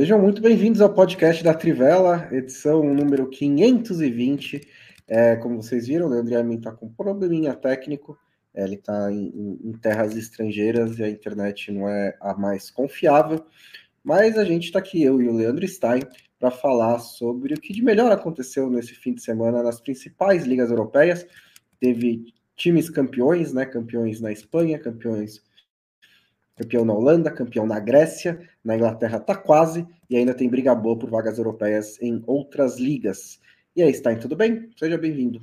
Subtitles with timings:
[0.00, 4.66] Sejam muito bem-vindos ao podcast da Trivela, edição número 520.
[5.06, 8.18] É, como vocês viram, o Leandro Yamin está com um probleminha técnico,
[8.54, 13.44] é, ele está em, em, terras estrangeiras e a internet não é a mais confiável,
[14.02, 16.00] mas a gente está aqui, eu e o Leandro Stein,
[16.38, 20.70] para falar sobre o que de melhor aconteceu nesse fim de semana nas principais ligas
[20.70, 21.26] europeias.
[21.78, 22.24] Teve
[22.56, 23.66] times campeões, né?
[23.66, 25.42] Campeões na Espanha, campeões
[26.60, 30.98] campeão na Holanda, campeão na Grécia, na Inglaterra tá quase, e ainda tem briga boa
[30.98, 33.40] por vagas europeias em outras ligas.
[33.74, 34.68] E aí, Stein, tudo bem?
[34.76, 35.40] Seja bem-vindo.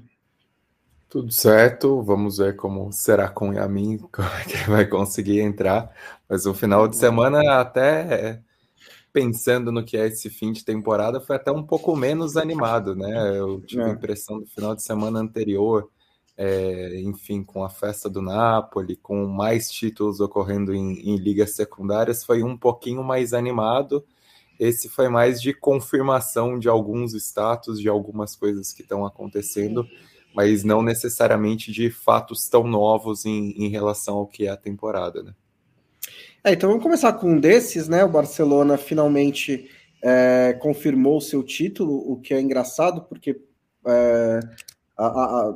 [1.10, 5.92] Tudo certo, vamos ver como será com o Yamin, como é que vai conseguir entrar.
[6.30, 8.40] Mas o final de semana, até
[9.12, 13.40] pensando no que é esse fim de temporada, foi até um pouco menos animado, né?
[13.40, 13.86] Eu tive é.
[13.86, 15.90] a impressão do final de semana anterior
[16.38, 22.24] é, enfim, com a festa do Napoli, com mais títulos ocorrendo em, em, ligas secundárias,
[22.24, 24.06] foi um pouquinho mais animado.
[24.60, 29.88] Esse foi mais de confirmação de alguns status, de algumas coisas que estão acontecendo,
[30.36, 35.24] mas não necessariamente de fatos tão novos em, em relação ao que é a temporada,
[35.24, 35.34] né?
[36.44, 38.04] É, então vamos começar com um desses, né?
[38.06, 39.70] O Barcelona finalmente
[40.04, 43.42] é, confirmou seu título, o que é engraçado, porque
[43.86, 44.40] é,
[44.98, 45.56] a, a,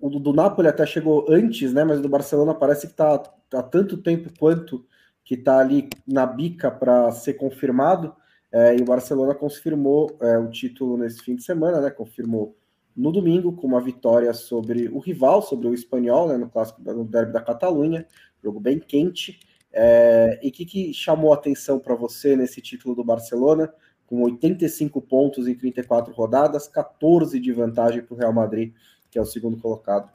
[0.00, 1.84] o, do Napoli até chegou antes, né?
[1.84, 4.86] Mas o do Barcelona parece que está há tanto tempo quanto
[5.24, 8.14] que está ali na bica para ser confirmado.
[8.52, 11.90] É, e o Barcelona confirmou é, o título nesse fim de semana, né?
[11.90, 12.56] Confirmou
[12.96, 16.36] no domingo com uma vitória sobre o rival, sobre o espanhol, né?
[16.36, 18.06] No clássico no derby da Catalunha,
[18.42, 19.38] jogo bem quente.
[19.72, 23.72] É, e o que, que chamou a atenção para você nesse título do Barcelona?
[24.10, 28.74] Com 85 pontos em 34 rodadas, 14 de vantagem para o Real Madrid,
[29.08, 30.10] que é o segundo colocado.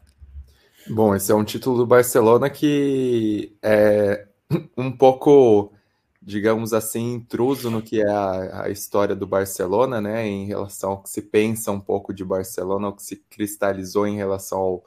[0.89, 4.27] Bom, esse é um título do Barcelona que é
[4.77, 5.71] um pouco,
[6.21, 10.27] digamos assim, intruso no que é a, a, história do Barcelona, né?
[10.27, 14.17] Em relação ao que se pensa um pouco de Barcelona, o que se cristalizou em
[14.17, 14.83] relação ao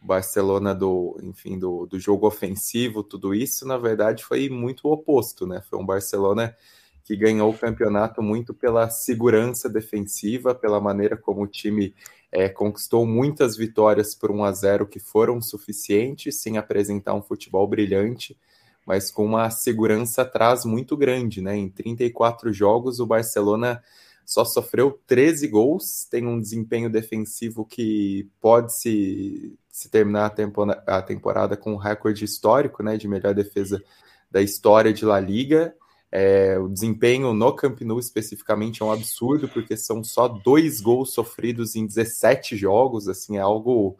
[0.00, 5.46] Barcelona do, enfim, do, do jogo ofensivo, tudo isso, na verdade, foi muito o oposto,
[5.46, 5.60] né?
[5.68, 6.56] Foi um Barcelona
[7.06, 11.94] que ganhou o campeonato muito pela segurança defensiva, pela maneira como o time
[12.32, 17.64] é, conquistou muitas vitórias por 1 a 0 que foram suficientes, sem apresentar um futebol
[17.68, 18.36] brilhante,
[18.84, 21.56] mas com uma segurança atrás muito grande, né?
[21.56, 23.80] Em 34 jogos, o Barcelona
[24.24, 30.82] só sofreu 13 gols, tem um desempenho defensivo que pode se, se terminar a, temporada,
[30.84, 32.96] a temporada com um recorde histórico, né?
[32.96, 33.80] De melhor defesa
[34.28, 35.72] da história de La Liga
[36.18, 41.12] é, o desempenho no Camp Nou especificamente é um absurdo, porque são só dois gols
[41.12, 43.98] sofridos em 17 jogos, assim, é algo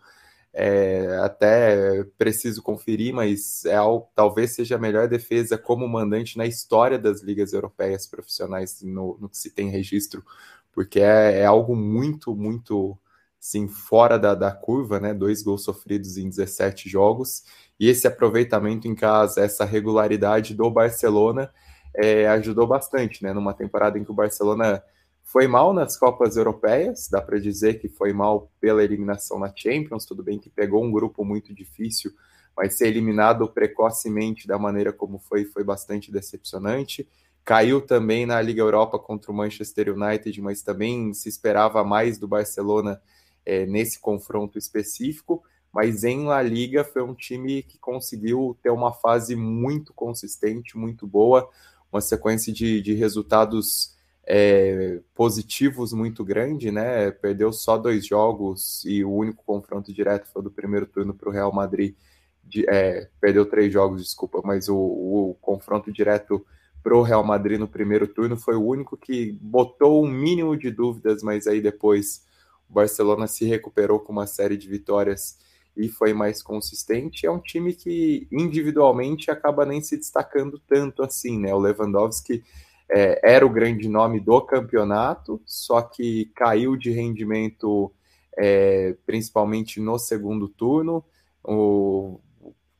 [0.50, 6.46] é, até preciso conferir, mas é algo, talvez seja a melhor defesa como mandante na
[6.46, 10.24] história das ligas europeias profissionais, no, no que se tem registro,
[10.72, 12.96] porque é, é algo muito, muito
[13.38, 15.12] sim, fora da, da curva, né?
[15.12, 17.44] Dois gols sofridos em 17 jogos,
[17.78, 21.52] e esse aproveitamento em casa, essa regularidade do Barcelona
[21.96, 23.32] é, ajudou bastante, né?
[23.32, 24.82] Numa temporada em que o Barcelona
[25.24, 30.04] foi mal nas Copas Europeias, dá para dizer que foi mal pela eliminação na Champions,
[30.06, 32.12] tudo bem que pegou um grupo muito difícil,
[32.56, 37.08] mas ser eliminado precocemente da maneira como foi, foi bastante decepcionante.
[37.44, 42.28] Caiu também na Liga Europa contra o Manchester United, mas também se esperava mais do
[42.28, 43.00] Barcelona
[43.44, 45.42] é, nesse confronto específico.
[45.72, 51.06] Mas em La Liga foi um time que conseguiu ter uma fase muito consistente, muito
[51.06, 51.48] boa
[51.92, 53.96] uma sequência de, de resultados
[54.26, 57.10] é, positivos muito grande, né?
[57.12, 61.32] Perdeu só dois jogos e o único confronto direto foi do primeiro turno para o
[61.32, 61.94] Real Madrid.
[62.42, 66.44] De, é, perdeu três jogos, desculpa, mas o, o confronto direto
[66.82, 70.70] para o Real Madrid no primeiro turno foi o único que botou um mínimo de
[70.70, 72.24] dúvidas, mas aí depois
[72.68, 75.36] o Barcelona se recuperou com uma série de vitórias
[75.76, 77.26] e foi mais consistente.
[77.26, 81.54] É um time que individualmente acaba nem se destacando tanto assim, né?
[81.54, 82.42] O Lewandowski
[82.88, 87.92] é, era o grande nome do campeonato, só que caiu de rendimento
[88.38, 91.04] é, principalmente no segundo turno.
[91.44, 92.20] O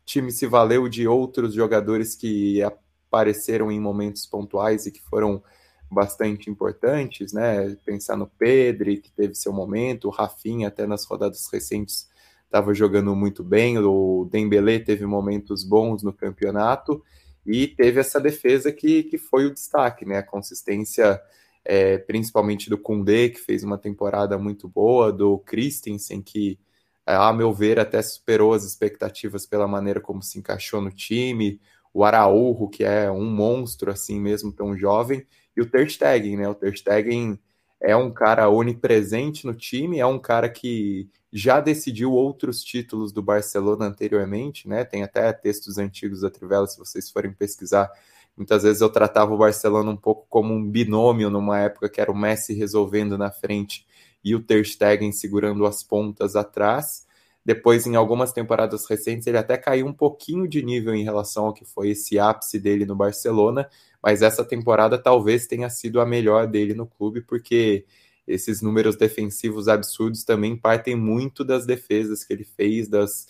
[0.04, 5.42] time se valeu de outros jogadores que apareceram em momentos pontuais e que foram
[5.90, 7.76] bastante importantes, né?
[7.84, 12.08] Pensar no Pedri, que teve seu momento, o Rafinha até nas rodadas recentes
[12.46, 17.02] estava jogando muito bem, o Dembélé teve momentos bons no campeonato
[17.44, 20.18] e teve essa defesa que, que foi o destaque, né?
[20.18, 21.20] A consistência,
[21.64, 26.58] é, principalmente do Koundé, que fez uma temporada muito boa, do Christensen, que,
[27.04, 31.60] a meu ver, até superou as expectativas pela maneira como se encaixou no time,
[31.92, 35.24] o Araújo, que é um monstro assim mesmo, tão jovem,
[35.56, 36.48] e o Ter Stegen, né?
[36.48, 37.38] O Ter Stegen
[37.80, 43.22] é um cara onipresente no time, é um cara que já decidiu outros títulos do
[43.22, 44.84] Barcelona anteriormente, né?
[44.84, 47.90] Tem até textos antigos da Trivela, se vocês forem pesquisar.
[48.36, 52.10] Muitas vezes eu tratava o Barcelona um pouco como um binômio numa época que era
[52.10, 53.86] o Messi resolvendo na frente
[54.24, 57.06] e o Ter Stegen segurando as pontas atrás.
[57.44, 61.54] Depois, em algumas temporadas recentes, ele até caiu um pouquinho de nível em relação ao
[61.54, 63.68] que foi esse ápice dele no Barcelona,
[64.06, 67.84] mas essa temporada talvez tenha sido a melhor dele no clube, porque
[68.24, 73.26] esses números defensivos absurdos também partem muito das defesas que ele fez, das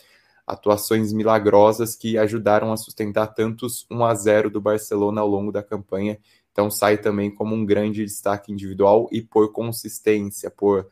[0.46, 5.62] atuações milagrosas que ajudaram a sustentar tantos 1 a 0 do Barcelona ao longo da
[5.62, 6.18] campanha.
[6.52, 10.86] Então sai também como um grande destaque individual e por consistência, por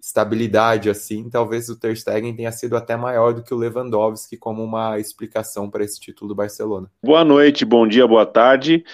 [0.00, 4.64] estabilidade assim, talvez o Ter Stegen tenha sido até maior do que o Lewandowski como
[4.64, 6.90] uma explicação para esse título do Barcelona.
[7.00, 8.84] Boa noite, bom dia, boa tarde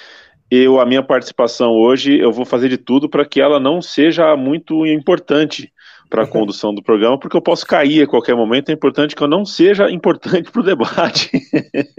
[0.50, 4.36] eu a minha participação hoje eu vou fazer de tudo para que ela não seja
[4.36, 5.72] muito importante
[6.14, 8.68] para a condução do programa, porque eu posso cair a qualquer momento.
[8.68, 11.30] É importante que eu não seja importante para o debate.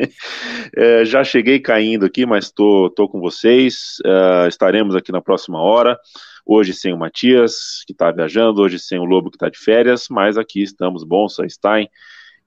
[0.73, 3.97] é, já cheguei caindo aqui, mas estou tô, tô com vocês.
[4.05, 5.99] Uh, estaremos aqui na próxima hora.
[6.45, 10.07] Hoje sem o Matias, que está viajando, hoje sem o Lobo, que está de férias,
[10.09, 11.89] mas aqui estamos, Bonsa, Stein.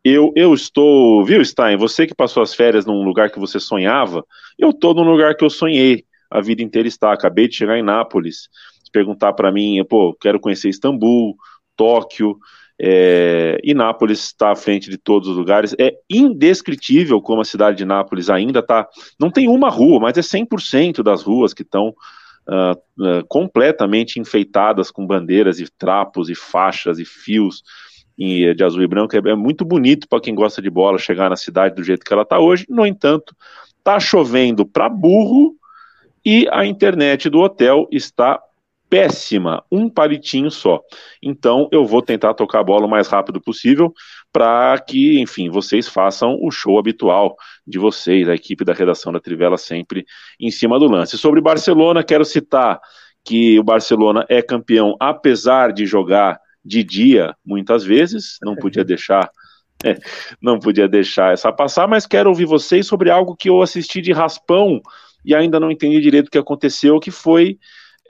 [0.05, 1.77] Eu, eu estou, viu, Stein?
[1.77, 4.25] Você que passou as férias num lugar que você sonhava,
[4.59, 7.13] eu estou num lugar que eu sonhei a vida inteira está.
[7.13, 8.49] Acabei de chegar em Nápoles.
[8.93, 11.37] Perguntar para mim, pô, quero conhecer Istambul,
[11.77, 12.39] Tóquio,
[12.81, 15.75] é, e Nápoles está à frente de todos os lugares.
[15.79, 18.89] É indescritível como a cidade de Nápoles ainda está.
[19.19, 22.73] Não tem uma rua, mas é 100% das ruas que estão uh,
[23.03, 27.63] uh, completamente enfeitadas com bandeiras e trapos e faixas e fios
[28.19, 29.15] de azul e branco.
[29.17, 32.13] É, é muito bonito para quem gosta de bola chegar na cidade do jeito que
[32.13, 32.67] ela está hoje.
[32.69, 33.35] No entanto,
[33.79, 35.55] está chovendo para burro
[36.25, 38.41] e a internet do hotel está
[38.91, 40.81] péssima, um palitinho só.
[41.23, 43.93] Então eu vou tentar tocar a bola o mais rápido possível
[44.33, 47.37] para que, enfim, vocês façam o show habitual
[47.67, 50.05] de vocês, a equipe da redação da Trivela sempre
[50.41, 51.17] em cima do lance.
[51.19, 52.81] Sobre Barcelona, quero citar
[53.25, 59.29] que o Barcelona é campeão apesar de jogar de dia, muitas vezes, não podia deixar.
[59.85, 59.97] É,
[60.43, 64.11] não podia deixar essa passar, mas quero ouvir vocês sobre algo que eu assisti de
[64.11, 64.81] raspão
[65.25, 67.59] e ainda não entendi direito o que aconteceu, que foi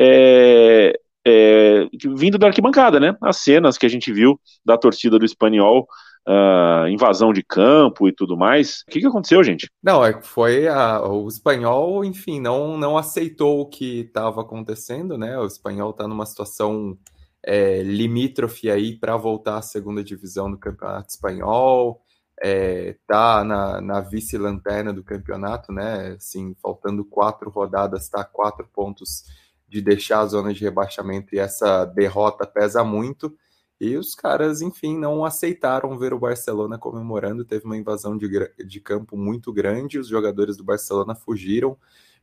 [0.01, 3.15] é, é, vindo da arquibancada, né?
[3.21, 5.87] As cenas que a gente viu da torcida do espanhol,
[6.27, 8.83] uh, invasão de campo e tudo mais.
[8.87, 9.69] O que, que aconteceu, gente?
[9.83, 15.39] Não, é foi a, o espanhol, enfim, não, não aceitou o que estava acontecendo, né?
[15.39, 16.97] O espanhol está numa situação
[17.45, 22.03] é, limítrofe aí para voltar à segunda divisão do Campeonato Espanhol,
[22.41, 26.15] é, tá na, na vice-lanterna do campeonato, né?
[26.17, 29.25] Assim, faltando quatro rodadas, está quatro pontos
[29.69, 33.37] de deixar a zona de rebaixamento e essa derrota pesa muito.
[33.81, 37.45] E os caras, enfim, não aceitaram ver o Barcelona comemorando.
[37.45, 38.29] Teve uma invasão de,
[38.67, 41.77] de campo muito grande, os jogadores do Barcelona fugiram.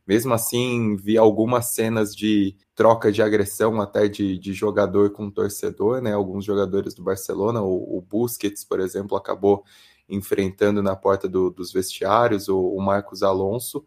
[0.06, 6.00] Mesmo assim, vi algumas cenas de troca de agressão até de, de jogador com torcedor,
[6.00, 6.12] né?
[6.12, 9.64] Alguns jogadores do Barcelona, o, o Busquets, por exemplo, acabou
[10.08, 13.84] enfrentando na porta do, dos vestiários, o, o, Marcos Alonso,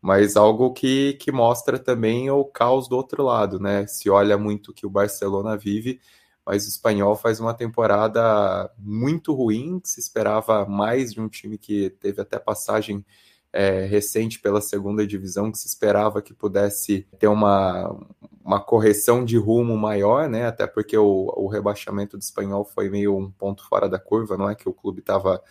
[0.00, 3.86] mas algo que, que mostra também o caos do outro lado, né?
[3.86, 6.00] Se olha muito que o Barcelona vive,
[6.44, 11.90] mas o espanhol faz uma temporada muito ruim, se esperava mais de um time que
[11.90, 13.04] teve até passagem
[13.52, 17.94] é, recente pela segunda divisão, que se esperava que pudesse ter uma,
[18.42, 20.46] uma correção de rumo maior, né?
[20.46, 24.48] Até porque o, o rebaixamento do espanhol foi meio um ponto fora da curva, não
[24.48, 25.42] é que o clube estava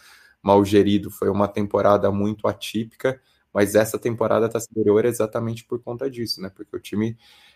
[0.42, 3.22] mal gerido, foi uma temporada muito atípica,
[3.54, 6.50] mas essa temporada está superior exatamente por conta disso, né?
[6.50, 7.16] Porque o time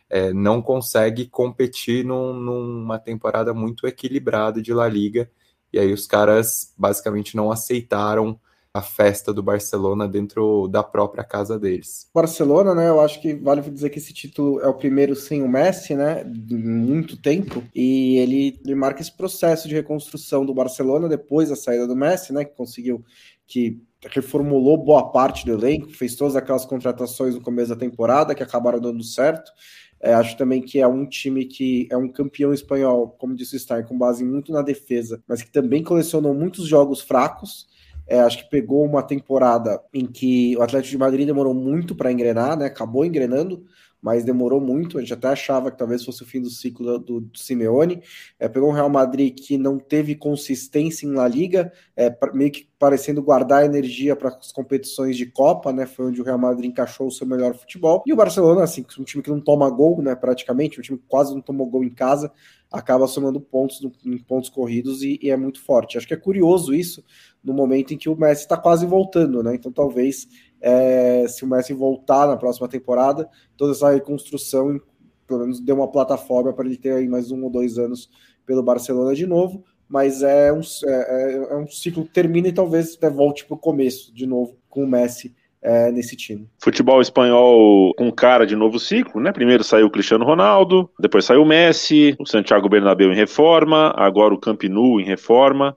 [0.09, 5.29] é, não consegue competir num, numa temporada muito equilibrada de La Liga,
[5.73, 8.39] e aí os caras basicamente não aceitaram
[8.75, 12.10] a festa do Barcelona dentro da própria casa deles.
[12.13, 12.89] Barcelona, né?
[12.89, 16.25] Eu acho que vale dizer que esse título é o primeiro sem o Messi, né?
[16.25, 17.63] De muito tempo.
[17.74, 22.34] E ele, ele marca esse processo de reconstrução do Barcelona depois da saída do Messi,
[22.34, 22.44] né?
[22.44, 23.01] Que conseguiu
[23.48, 28.44] que reformulou boa parte do elenco, fez todas aquelas contratações no começo da temporada que
[28.44, 29.53] acabaram dando certo.
[30.01, 33.60] É, acho também que é um time que é um campeão espanhol, como disse o
[33.60, 37.74] Stein, com base muito na defesa, mas que também colecionou muitos jogos fracos.
[38.07, 42.12] É, acho que pegou uma temporada em que o Atlético de Madrid demorou muito para
[42.12, 42.65] engrenar, né?
[42.65, 43.65] Acabou engrenando,
[44.05, 45.00] mas demorou muito.
[45.00, 48.03] A gente até achava que talvez fosse o fim do ciclo do, do Simeone.
[48.39, 52.69] É, pegou um Real Madrid que não teve consistência em La Liga, é, meio que
[52.77, 55.88] parecendo guardar energia para as competições de Copa, né?
[55.88, 58.03] Foi onde o Real Madrid encaixou o seu melhor futebol.
[58.05, 60.13] E o Barcelona, assim, um time que não toma gol, né?
[60.13, 62.31] Praticamente, um time que quase não tomou gol em casa,
[62.71, 65.97] acaba somando pontos em pontos corridos e, e é muito forte.
[65.97, 67.03] Acho que é curioso isso
[67.43, 69.55] no momento em que o Messi está quase voltando, né?
[69.55, 70.27] Então talvez
[70.65, 74.81] é, se o Messi voltar na próxima temporada, toda essa reconstrução
[75.27, 78.10] pelo menos dê uma plataforma para ele ter aí mais um ou dois anos
[78.45, 82.51] pelo Barcelona de novo, mas é um, é, é, é um ciclo que termina e
[82.51, 86.48] talvez até volte para o começo de novo com o Messi é, nesse time.
[86.60, 89.31] Futebol espanhol com cara de novo ciclo, né?
[89.31, 94.34] Primeiro saiu o Cristiano Ronaldo, depois saiu o Messi, o Santiago Bernabéu em reforma, agora
[94.34, 95.75] o Camp Nou em reforma.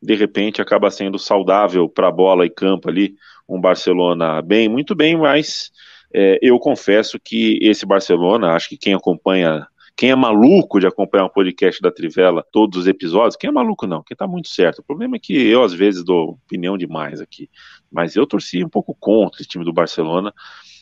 [0.00, 3.16] De repente acaba sendo saudável para bola e campo ali
[3.48, 5.70] um Barcelona bem, muito bem, mas
[6.12, 11.24] é, eu confesso que esse Barcelona, acho que quem acompanha, quem é maluco de acompanhar
[11.24, 14.80] um podcast da Trivela, todos os episódios, quem é maluco não, quem tá muito certo.
[14.80, 17.48] O problema é que eu às vezes dou opinião demais aqui,
[17.90, 20.32] mas eu torci um pouco contra esse time do Barcelona.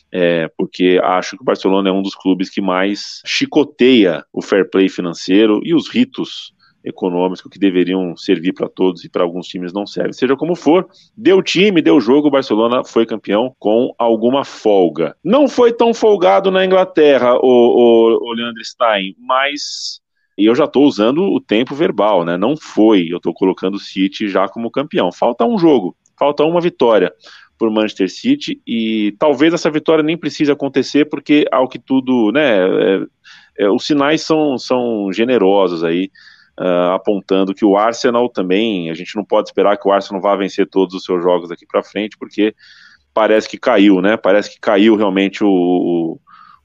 [0.09, 4.69] É, porque acho que o Barcelona é um dos clubes que mais chicoteia o fair
[4.69, 6.53] play financeiro e os ritos
[6.87, 10.13] econômico que deveriam servir para todos e para alguns times não servem.
[10.13, 15.15] Seja como for, deu time, deu jogo, o Barcelona foi campeão com alguma folga.
[15.23, 20.01] Não foi tão folgado na Inglaterra, o, o, o Leandro Stein, mas
[20.37, 22.37] e eu já estou usando o tempo verbal, né?
[22.37, 25.11] Não foi, eu estou colocando o City já como campeão.
[25.11, 27.11] Falta um jogo, falta uma vitória
[27.57, 32.59] por Manchester City e talvez essa vitória nem precise acontecer porque ao que tudo, né?
[32.59, 33.05] É,
[33.57, 36.11] é, os sinais são, são generosos aí
[36.59, 40.35] uh, apontando que o Arsenal também, a gente não pode esperar que o Arsenal vá
[40.35, 42.55] vencer todos os seus jogos daqui para frente, porque
[43.13, 44.17] parece que caiu, né?
[44.17, 46.19] Parece que caiu realmente o, o,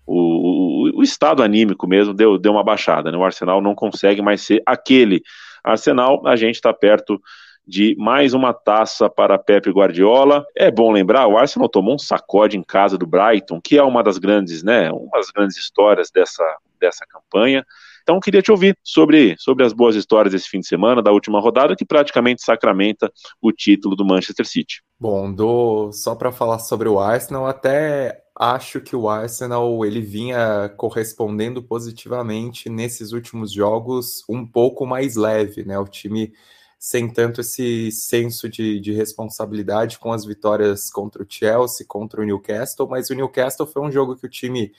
[0.06, 3.16] o, o estado anímico mesmo, deu, deu uma baixada, né?
[3.16, 5.22] O Arsenal não consegue mais ser aquele
[5.64, 7.20] Arsenal, a gente está perto
[7.66, 10.44] de mais uma taça para Pepe Guardiola.
[10.56, 14.02] É bom lembrar, o Arsenal tomou um sacode em casa do Brighton, que é uma
[14.02, 16.44] das grandes, né, uma das grandes histórias dessa,
[16.80, 17.64] dessa campanha.
[18.02, 21.40] Então, queria te ouvir sobre, sobre as boas histórias desse fim de semana, da última
[21.40, 24.82] rodada, que praticamente sacramenta o título do Manchester City.
[24.98, 30.68] Bom, do, só para falar sobre o Arsenal, até acho que o Arsenal ele vinha
[30.76, 35.78] correspondendo positivamente nesses últimos jogos um pouco mais leve, né?
[35.78, 36.32] O time
[36.78, 42.24] sem tanto esse senso de, de, responsabilidade com as vitórias contra o Chelsea, contra o
[42.24, 44.72] Newcastle, mas o Newcastle foi um jogo que o time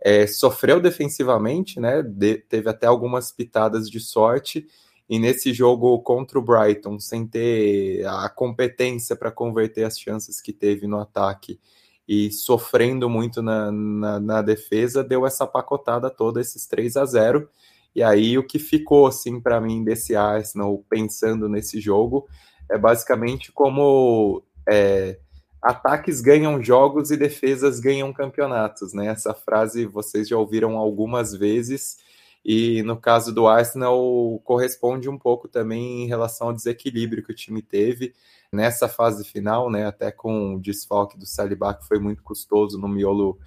[0.00, 2.02] é, sofreu defensivamente, né?
[2.02, 4.66] De, teve até algumas pitadas de sorte.
[5.08, 10.52] E nesse jogo contra o Brighton, sem ter a competência para converter as chances que
[10.52, 11.58] teve no ataque
[12.06, 17.48] e sofrendo muito na, na, na, defesa, deu essa pacotada toda, esses 3 a 0
[17.94, 22.26] E aí o que ficou assim para mim desse Arsenal pensando nesse jogo
[22.70, 25.18] é basicamente como é,
[25.62, 29.06] ataques ganham jogos e defesas ganham campeonatos, né?
[29.08, 31.98] Essa frase vocês já ouviram algumas vezes
[32.44, 37.36] e no caso do Arsenal corresponde um pouco também em relação ao desequilíbrio que o
[37.36, 38.14] time teve
[38.52, 39.86] nessa fase final, né?
[39.86, 43.38] Até com o desfalque do Saliba que foi muito custoso no miolo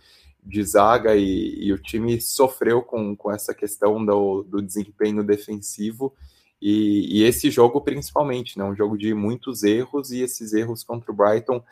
[0.43, 6.13] de zaga e, e o time sofreu com, com essa questão do, do desempenho defensivo
[6.61, 8.63] e, e, esse jogo principalmente, né?
[8.63, 11.63] Um jogo de muitos erros e esses erros contra o Brighton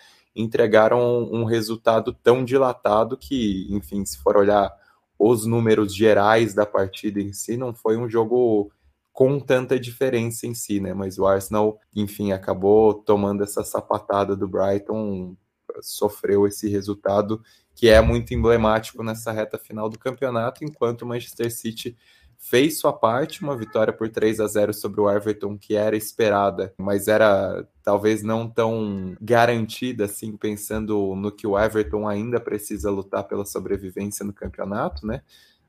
[0.41, 4.71] entregaram um resultado tão dilatado que, enfim, se for olhar
[5.17, 8.71] os números gerais da partida em si, não foi um jogo
[9.11, 10.93] com tanta diferença em si, né?
[10.93, 15.35] Mas o Arsenal, enfim, acabou tomando essa sapatada do Brighton,
[15.81, 17.41] sofreu esse resultado
[17.75, 21.97] que é muito emblemático nessa reta final do campeonato, enquanto o Manchester City
[22.39, 26.73] fez sua parte, uma vitória por 3 a 0 sobre o Everton que era esperada,
[26.77, 33.25] mas era talvez não tão garantida assim, pensando no que o Everton ainda precisa lutar
[33.25, 35.21] pela sobrevivência no campeonato, né?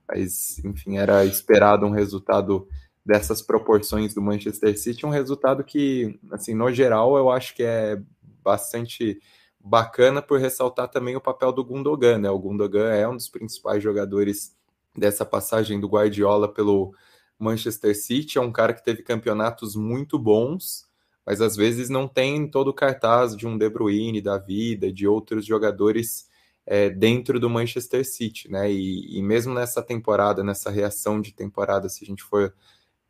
[0.09, 2.69] Mas, enfim, era esperado um resultado
[3.05, 8.01] dessas proporções do Manchester City, um resultado que, assim, no geral, eu acho que é
[8.43, 9.21] bastante
[9.59, 12.31] bacana por ressaltar também o papel do Gundogan, né?
[12.31, 14.57] O Gundogan é um dos principais jogadores
[15.01, 16.95] dessa passagem do Guardiola pelo
[17.39, 20.87] Manchester City, é um cara que teve campeonatos muito bons,
[21.25, 25.09] mas às vezes não tem todo o cartaz de um De Bruyne da vida, de
[25.09, 26.29] outros jogadores
[26.67, 28.71] é, dentro do Manchester City, né?
[28.71, 32.55] E, e mesmo nessa temporada, nessa reação de temporada, se a gente for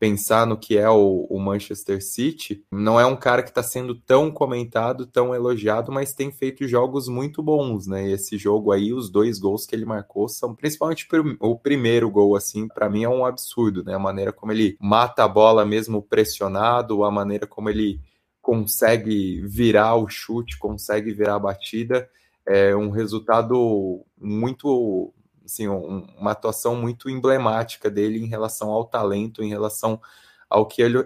[0.01, 3.95] pensar no que é o, o Manchester City, não é um cara que está sendo
[3.95, 8.09] tão comentado, tão elogiado, mas tem feito jogos muito bons, né?
[8.09, 11.07] E esse jogo aí, os dois gols que ele marcou são principalmente
[11.39, 13.95] o primeiro gol, assim, para mim é um absurdo, né?
[13.95, 18.01] A maneira como ele mata a bola mesmo pressionado, a maneira como ele
[18.41, 22.09] consegue virar o chute, consegue virar a batida,
[22.47, 25.13] é um resultado muito
[25.51, 30.01] assim, um, uma atuação muito emblemática dele em relação ao talento, em relação
[30.49, 30.99] ao que ele,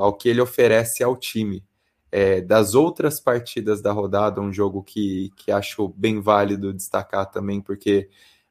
[0.00, 1.64] ao que ele oferece ao time.
[2.12, 7.60] É, das outras partidas da rodada, um jogo que, que acho bem válido destacar também,
[7.60, 8.08] porque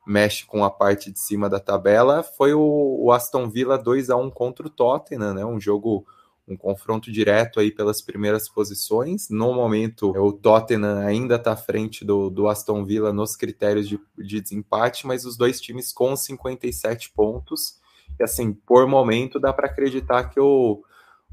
[0.08, 4.16] mexe com a parte de cima da tabela, foi o, o Aston Villa 2 a
[4.16, 5.46] 1 contra o Tottenham, né?
[5.46, 6.08] Um jogo
[6.50, 9.30] um confronto direto aí pelas primeiras posições.
[9.30, 14.00] No momento, o Tottenham ainda está à frente do, do Aston Villa nos critérios de,
[14.18, 17.78] de desempate, mas os dois times com 57 pontos.
[18.20, 20.82] E assim, por momento, dá para acreditar que o,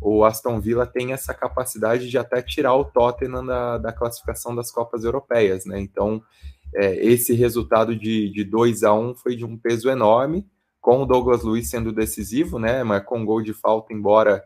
[0.00, 4.70] o Aston Villa tem essa capacidade de até tirar o Tottenham da, da classificação das
[4.70, 5.80] Copas Europeias, né?
[5.80, 6.22] Então,
[6.74, 10.46] é, esse resultado de, de 2 a 1 foi de um peso enorme,
[10.78, 12.84] com o Douglas Luiz sendo decisivo, né?
[12.84, 14.44] Mas com gol de falta, embora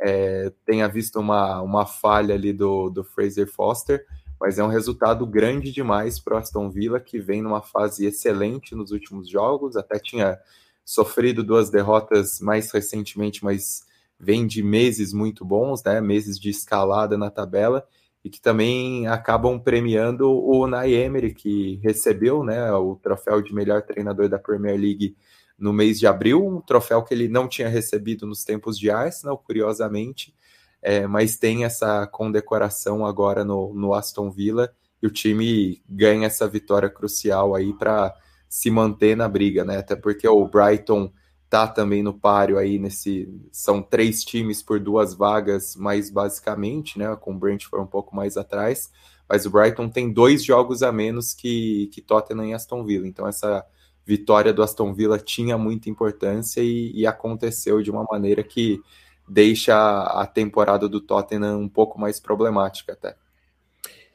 [0.00, 4.04] é, tenha visto uma, uma falha ali do, do Fraser Foster,
[4.40, 8.74] mas é um resultado grande demais para o Aston Villa, que vem numa fase excelente
[8.74, 10.38] nos últimos jogos, até tinha
[10.84, 13.82] sofrido duas derrotas mais recentemente, mas
[14.18, 16.00] vem de meses muito bons, né?
[16.00, 17.86] meses de escalada na tabela,
[18.24, 23.82] e que também acabam premiando o Unai Emery, que recebeu né, o troféu de melhor
[23.82, 25.16] treinador da Premier League
[25.58, 29.36] no mês de abril, um troféu que ele não tinha recebido nos tempos de Arsenal,
[29.36, 30.32] curiosamente,
[30.80, 36.46] é, mas tem essa condecoração agora no, no Aston Villa e o time ganha essa
[36.46, 38.14] vitória crucial aí para
[38.48, 39.78] se manter na briga, né?
[39.78, 41.12] Até porque o Brighton
[41.50, 47.14] tá também no páreo aí nesse são três times por duas vagas, mais basicamente, né?
[47.16, 48.90] Com o Brentford um pouco mais atrás,
[49.28, 53.06] mas o Brighton tem dois jogos a menos que que Tottenham e Aston Villa.
[53.06, 53.64] Então essa
[54.08, 58.80] vitória do Aston Villa tinha muita importância e, e aconteceu de uma maneira que
[59.28, 63.14] deixa a temporada do Tottenham um pouco mais problemática até.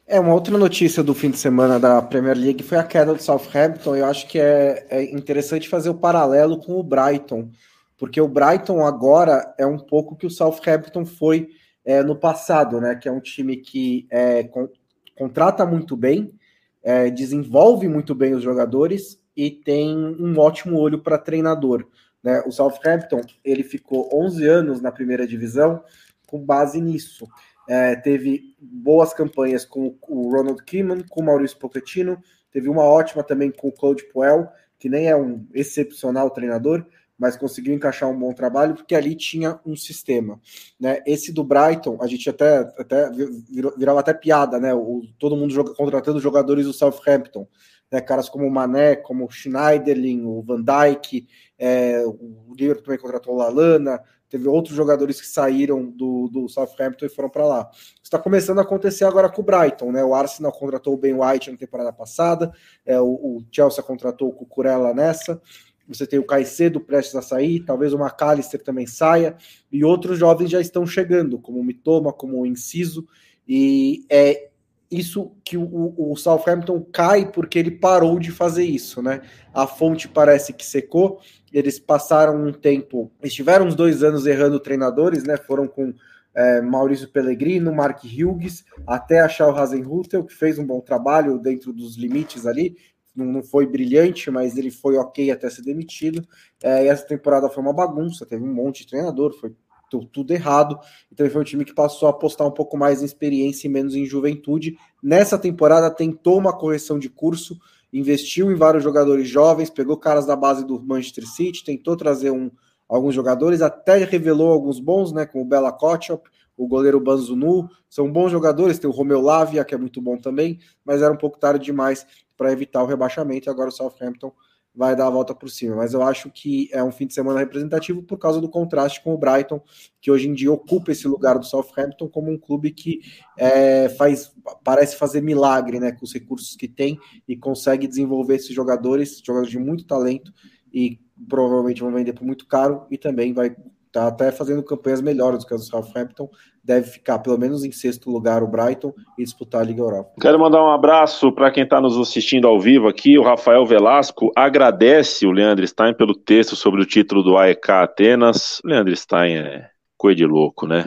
[0.04, 3.22] É, uma outra notícia do fim de semana da Premier League foi a queda do
[3.22, 3.94] Southampton.
[3.94, 7.50] Eu acho que é, é interessante fazer o paralelo com o Brighton,
[7.96, 11.50] porque o Brighton agora é um pouco que o Southampton foi
[11.84, 12.96] é, no passado, né?
[12.96, 14.68] Que é um time que é, con
[15.16, 16.34] contrata muito bem,
[16.82, 21.86] é, desenvolve muito bem os jogadores e tem um ótimo olho para treinador.
[22.22, 22.42] Né?
[22.46, 25.82] O Southampton ele ficou 11 anos na primeira divisão
[26.26, 27.28] com base nisso.
[27.68, 32.18] É, teve boas campanhas com o Ronald Koeman, com o Maurício Pochettino,
[32.50, 36.84] teve uma ótima também com o Claude Puel, que nem é um excepcional treinador,
[37.18, 40.40] mas conseguiu encaixar um bom trabalho porque ali tinha um sistema.
[40.78, 41.02] Né?
[41.06, 43.10] Esse do Brighton, a gente até, até
[43.48, 44.74] virou, virava até piada, né?
[44.74, 47.46] O, todo mundo joga, contratando jogadores do Southampton
[47.90, 51.26] né, caras como o Mané, como o Schneiderlin, o Van Dijk,
[51.58, 57.06] é, o Liverpool também contratou o Lalana, teve outros jogadores que saíram do, do Southampton
[57.06, 57.70] e foram para lá.
[58.02, 60.04] Está começando a acontecer agora com o Brighton, né?
[60.04, 62.52] O Arsenal contratou o Ben White na temporada passada,
[62.84, 65.40] é, o, o Chelsea contratou o Cucurella nessa.
[65.86, 69.36] Você tem o Caicedo prestes a sair, talvez o McAllister também saia,
[69.70, 73.06] e outros jovens já estão chegando, como o Mitoma, como o Inciso,
[73.46, 74.48] e é
[74.98, 79.22] isso que o, o Southampton cai porque ele parou de fazer isso, né?
[79.52, 81.20] A fonte parece que secou.
[81.52, 85.36] Eles passaram um tempo, estiveram uns dois anos errando treinadores, né?
[85.36, 85.94] Foram com
[86.34, 91.72] é, Maurício Pellegrino, Mark Hughes, até achar o Hasenhutel, que fez um bom trabalho dentro
[91.72, 92.76] dos limites ali.
[93.14, 96.26] Não, não foi brilhante, mas ele foi ok até ser demitido.
[96.62, 99.54] É, e essa temporada foi uma bagunça, teve um monte de treinador, foi
[99.90, 100.78] tudo, tudo errado.
[101.12, 103.94] Então foi um time que passou a apostar um pouco mais em experiência e menos
[103.94, 104.76] em juventude.
[105.02, 107.58] Nessa temporada tentou uma correção de curso,
[107.92, 112.50] investiu em vários jogadores jovens, pegou caras da base do Manchester City, tentou trazer um,
[112.88, 118.10] alguns jogadores, até revelou alguns bons, né, como o Bela Kotchop, o goleiro Banzunu, são
[118.10, 121.38] bons jogadores, tem o Romeu Lavia, que é muito bom também, mas era um pouco
[121.38, 124.32] tarde demais para evitar o rebaixamento, e agora o Southampton
[124.74, 125.76] vai dar a volta por cima.
[125.76, 129.14] Mas eu acho que é um fim de semana representativo por causa do contraste com
[129.14, 129.60] o Brighton,
[130.00, 133.00] que hoje em dia ocupa esse lugar do Southampton como um clube que
[133.38, 134.32] é, faz
[134.62, 139.50] parece fazer milagre né, com os recursos que tem e consegue desenvolver esses jogadores, jogadores
[139.50, 140.32] de muito talento,
[140.72, 143.54] e provavelmente vão vender por muito caro e também vai
[143.94, 146.28] tá até fazendo campanhas melhores do que as do Southampton,
[146.62, 150.10] deve ficar pelo menos em sexto lugar o Brighton e disputar a Liga Europa.
[150.20, 154.32] Quero mandar um abraço para quem está nos assistindo ao vivo aqui, o Rafael Velasco
[154.34, 158.60] agradece o Leandro Stein pelo texto sobre o título do AEK Atenas.
[158.64, 160.84] Leandro Stein é coisa de louco, né?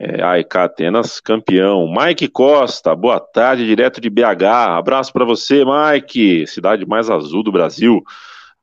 [0.00, 1.86] É, AEK Atenas campeão.
[1.94, 4.42] Mike Costa, boa tarde, direto de BH.
[4.78, 8.02] Abraço para você, Mike, cidade mais azul do Brasil.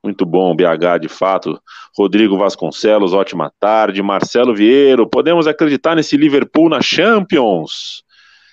[0.03, 1.59] Muito bom, BH, de fato.
[1.97, 4.01] Rodrigo Vasconcelos, ótima tarde.
[4.01, 8.03] Marcelo Vieiro, podemos acreditar nesse Liverpool na Champions?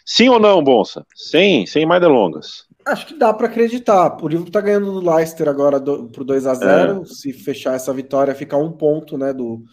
[0.04, 1.04] Sim ou não, Bonsa?
[1.14, 2.64] Sem, sem mais delongas.
[2.84, 4.16] Acho que dá para acreditar.
[4.22, 7.04] O Liverpool tá ganhando do Leicester agora do, por 2 a 0 é.
[7.04, 9.64] Se fechar essa vitória, fica um ponto né, do,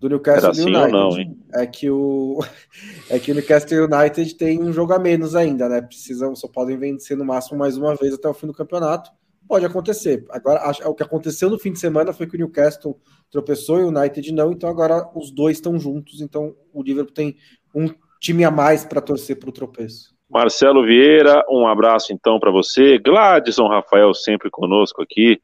[0.00, 0.92] do Newcastle Era United.
[0.92, 1.38] Não, hein?
[1.54, 2.40] É que o
[3.08, 5.80] é que o Newcastle United tem um jogo a menos ainda, né?
[5.80, 9.10] Precisam, só podem vencer no máximo mais uma vez até o fim do campeonato.
[9.48, 10.24] Pode acontecer.
[10.30, 12.98] Agora, o que aconteceu no fim de semana foi que o Newcastle
[13.30, 17.36] tropeçou e o United não, então agora os dois estão juntos, então o Liverpool tem
[17.74, 17.88] um
[18.20, 20.14] time a mais para torcer para o tropeço.
[20.28, 22.98] Marcelo Vieira, um abraço então para você.
[22.98, 25.40] Gladson Rafael sempre conosco aqui.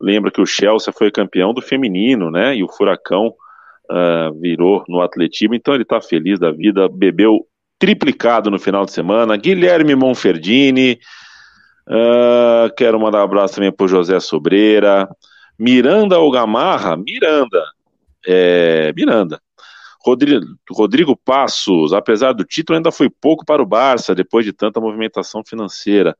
[0.00, 2.56] Lembra que o Chelsea foi campeão do feminino, né?
[2.56, 3.34] E o Furacão
[3.90, 7.46] uh, virou no atletismo, então ele está feliz da vida, bebeu
[7.78, 9.36] triplicado no final de semana.
[9.36, 10.98] Guilherme Monferdini,
[11.86, 15.08] Uh, quero mandar um abraço também para José Sobreira.
[15.58, 16.96] Miranda ou Gamarra?
[16.96, 17.62] Miranda.
[18.26, 19.40] É, Miranda.
[20.04, 24.80] Rodrigo, Rodrigo Passos, apesar do título, ainda foi pouco para o Barça depois de tanta
[24.80, 26.14] movimentação financeira.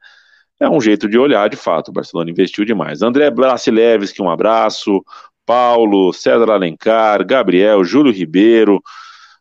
[0.58, 1.88] É um jeito de olhar, de fato.
[1.88, 3.02] O Barcelona investiu demais.
[3.02, 5.04] André Brasileves, que um abraço.
[5.44, 8.82] Paulo, César Alencar, Gabriel, Júlio Ribeiro,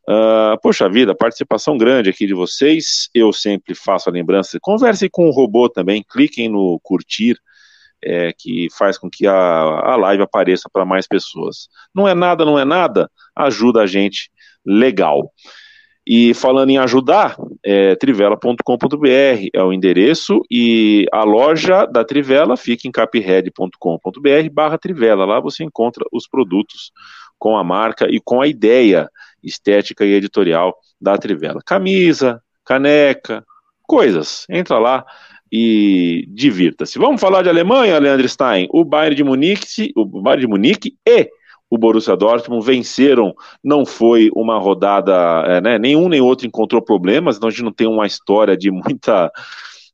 [0.08, 3.10] Uh, poxa vida, participação grande aqui de vocês.
[3.14, 4.60] Eu sempre faço a lembrança.
[4.62, 7.38] Conversem com o robô também, cliquem no curtir,
[8.04, 11.70] é, que faz com que a, a live apareça para mais pessoas.
[11.96, 14.30] Não é nada, não é nada, ajuda a gente
[14.66, 15.32] legal.
[16.06, 22.86] E falando em ajudar, é, trivela.com.br é o endereço e a loja da Trivela fica
[22.86, 25.26] em capred.com.br barra Trivela.
[25.26, 26.92] Lá você encontra os produtos
[27.40, 29.10] com a marca e com a ideia
[29.44, 31.62] estética e editorial da Trivela.
[31.66, 33.44] Camisa, caneca,
[33.84, 34.46] coisas.
[34.50, 35.06] Entra lá
[35.52, 36.98] e divirta-se.
[36.98, 38.68] Vamos falar de Alemanha, Leandro Stein.
[38.72, 41.30] O Bayern de Munique, o Bayern de Munique e
[41.70, 43.34] o Borussia Dortmund venceram.
[43.64, 45.14] Não foi uma rodada,
[45.48, 47.38] é, né, nenhum nem outro encontrou problemas.
[47.38, 49.32] Então a gente não tem uma história de muita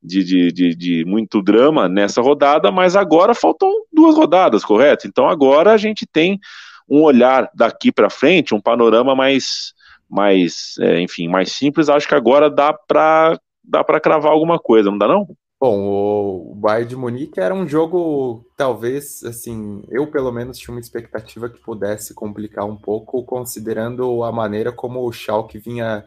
[0.01, 5.07] de, de, de, de, muito drama nessa rodada, mas agora faltam duas rodadas, correto?
[5.07, 6.39] Então agora a gente tem
[6.89, 9.73] um olhar daqui para frente, um panorama mais,
[10.09, 14.89] mais é, enfim, mais simples, acho que agora dá para dá para cravar alguma coisa,
[14.89, 15.27] não dá não?
[15.61, 20.79] Bom, o Bayern de Munique era um jogo, talvez, assim, eu pelo menos tinha uma
[20.79, 26.05] expectativa que pudesse complicar um pouco, considerando a maneira como o Schalke vinha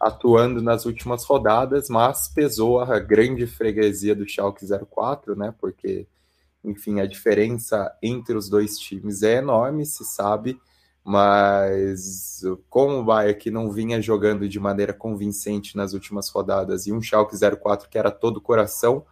[0.00, 6.06] atuando nas últimas rodadas, mas pesou a grande freguesia do Schalke 04, né, porque
[6.64, 10.58] enfim, a diferença entre os dois times é enorme, se sabe,
[11.04, 16.92] mas como o Bayern que não vinha jogando de maneira convincente nas últimas rodadas e
[16.92, 19.04] um Schalke 04 que era todo coração,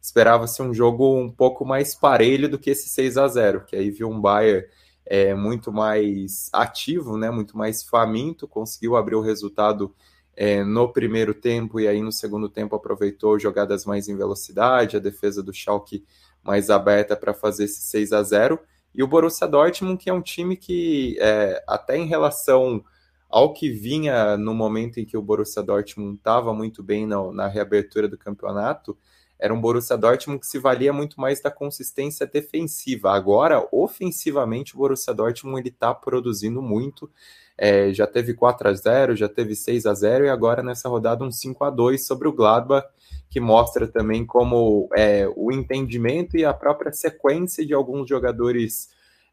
[0.00, 3.90] esperava-se um jogo um pouco mais parelho do que esse 6 a 0 que aí
[3.90, 4.66] viu um Bayern
[5.06, 9.94] é, muito mais ativo, né, muito mais faminto, conseguiu abrir o resultado
[10.36, 15.00] é, no primeiro tempo e aí no segundo tempo aproveitou jogadas mais em velocidade, a
[15.00, 16.04] defesa do Schalke
[16.48, 18.58] mais aberta para fazer esse 6 a 0
[18.94, 22.82] e o Borussia Dortmund, que é um time que, é, até em relação
[23.28, 27.46] ao que vinha no momento em que o Borussia Dortmund estava muito bem na, na,
[27.46, 28.96] reabertura do campeonato,
[29.38, 33.12] era um Borussia Dortmund que se valia muito mais da consistência defensiva.
[33.12, 37.10] Agora, ofensivamente, o Borussia Dortmund ele está produzindo muito.
[37.58, 41.24] É, já teve 4 a 0 já teve 6 a 0 e agora nessa rodada
[41.24, 42.86] um 5 a 2 sobre o Gladbach
[43.28, 48.90] que mostra também como é, o entendimento e a própria sequência de alguns jogadores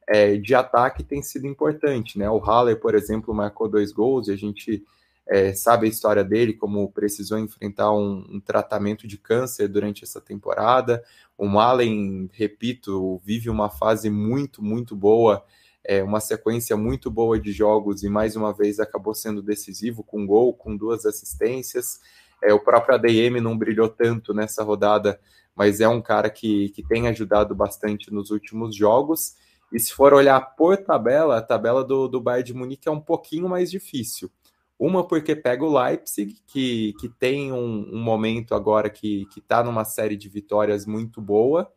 [0.08, 2.20] é, de ataque tem sido importante.
[2.20, 2.30] Né?
[2.30, 4.84] O Haller, por exemplo, marcou dois gols e a gente
[5.28, 10.22] é, sabe a história dele, como precisou enfrentar um, um, tratamento de câncer durante essa
[10.22, 11.04] temporada.
[11.38, 15.44] O Malen, repito, vive uma fase muito, muito boa,
[15.88, 20.26] é, uma sequência muito boa de jogos e mais uma vez acabou sendo decisivo com
[20.26, 22.00] gol, com duas assistências.
[22.44, 25.20] É, o próprio ADM não brilhou tanto nessa rodada,
[25.56, 29.36] mas é um cara que, que tem ajudado bastante nos últimos jogos.
[29.72, 33.02] E se for olhar por tabela, a tabela do, do Bayern de Munique é um
[33.02, 34.32] pouquinho mais difícil.
[34.78, 39.86] Uma porque pega o Leipzig, que, que tem um, um momento agora que está numa
[39.86, 41.72] série de vitórias muito boa,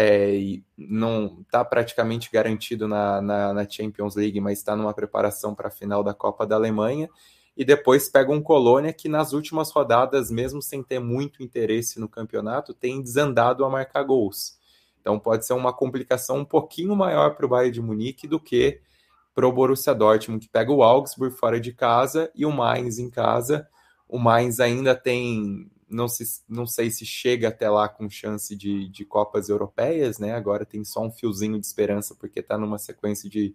[0.00, 5.66] é, não está praticamente garantido na, na, na, Champions League, mas está numa preparação para
[5.66, 7.10] a final da Copa da Alemanha.
[7.56, 12.08] E depois pega um Colônia que nas últimas rodadas, mesmo sem ter muito interesse no
[12.08, 14.56] campeonato, tem desandado a marcar gols.
[15.00, 18.80] Então pode ser uma complicação um pouquinho maior para o Bayern de Munique do que
[19.34, 23.10] para o Borussia Dortmund, que pega o Augsburg fora de casa e o Mainz em
[23.10, 23.66] casa.
[24.08, 28.88] O Mainz ainda tem, não, se, não sei se chega até lá com chance de,
[28.88, 30.32] de Copas Europeias, né?
[30.32, 33.54] Agora tem só um fiozinho de esperança porque está numa sequência de,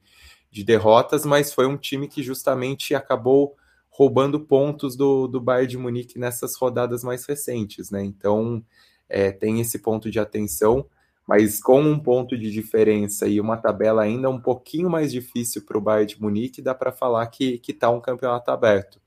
[0.51, 3.55] de derrotas, mas foi um time que justamente acabou
[3.89, 8.03] roubando pontos do, do Bayern de Munique nessas rodadas mais recentes, né?
[8.03, 8.63] Então
[9.07, 10.87] é, tem esse ponto de atenção
[11.27, 15.77] mas com um ponto de diferença e uma tabela ainda um pouquinho mais difícil para
[15.77, 19.01] o Bayern de Munique, dá para falar que está um campeonato aberto.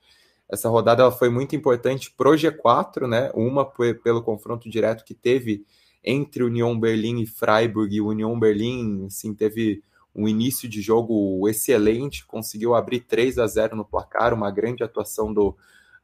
[0.48, 3.30] Essa rodada ela foi muito importante para o G4, né?
[3.34, 5.64] Uma pelo confronto direto que teve
[6.04, 9.82] entre União Berlim e Freiburg, e União Berlim assim, teve
[10.14, 15.34] um início de jogo excelente, conseguiu abrir 3 a 0 no placar, uma grande atuação
[15.34, 15.56] do,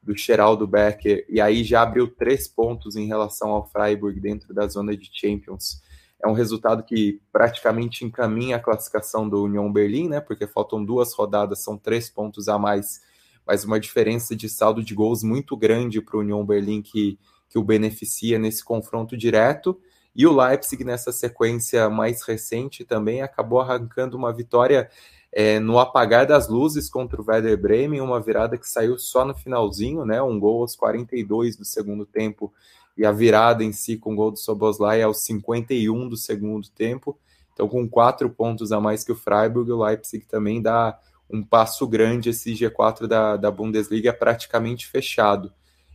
[0.02, 4.66] do Geraldo Becker, e aí já abriu três pontos em relação ao Freiburg dentro da
[4.66, 5.80] zona de Champions
[6.22, 10.20] é um resultado que praticamente encaminha a classificação do União Berlim, né?
[10.20, 13.02] Porque faltam duas rodadas, são três pontos a mais,
[13.46, 17.58] mas uma diferença de saldo de gols muito grande para o União Berlim que, que
[17.58, 19.78] o beneficia nesse confronto direto.
[20.14, 24.88] E o Leipzig, nessa sequência mais recente, também acabou arrancando uma vitória
[25.32, 29.34] é, no apagar das luzes contra o Werder Bremen, uma virada que saiu só no
[29.34, 30.22] finalzinho, né?
[30.22, 32.52] Um gol aos 42 do segundo tempo
[32.96, 37.18] e a virada em si com o gol do Soboslai aos 51 do segundo tempo.
[37.54, 40.98] Então, com quatro pontos a mais que o Freiburg, o Leipzig também dá
[41.32, 42.30] um passo grande.
[42.30, 45.52] Esse G4 da, da Bundesliga praticamente fechado.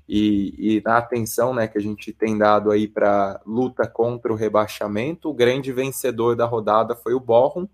[0.08, 4.36] E, e na atenção né, que a gente tem dado aí para luta contra o
[4.36, 7.67] rebaixamento, o grande vencedor da rodada foi o Bochum,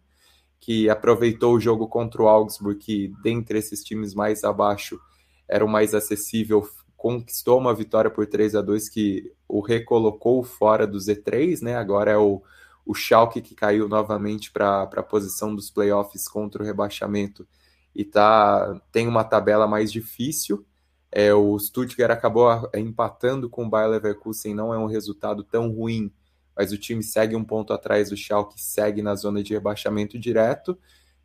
[0.59, 4.99] que aproveitou o jogo contra o Augsburg, que dentre esses times mais abaixo
[5.47, 10.87] era o mais acessível, conquistou uma vitória por 3 a 2 que o recolocou fora
[10.87, 11.75] do Z3, né?
[11.75, 12.41] Agora é o,
[12.85, 17.47] o Schalke que caiu novamente para a posição dos playoffs contra o rebaixamento
[17.95, 20.65] e tá, tem uma tabela mais difícil.
[21.11, 26.11] É, o Stuttgart acabou empatando com o Bayer Leverkusen, não é um resultado tão ruim,
[26.55, 30.77] mas o time segue um ponto atrás do Schalke, segue na zona de rebaixamento direto.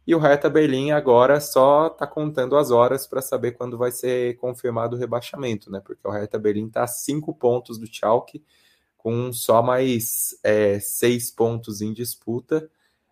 [0.06, 4.36] E o Hertha Berlim agora só está contando as horas para saber quando vai ser
[4.38, 5.82] confirmado o rebaixamento, né?
[5.84, 8.42] Porque o Hertha Berlim está a cinco pontos do Schalke,
[8.98, 12.68] com só mais é, seis pontos em disputa.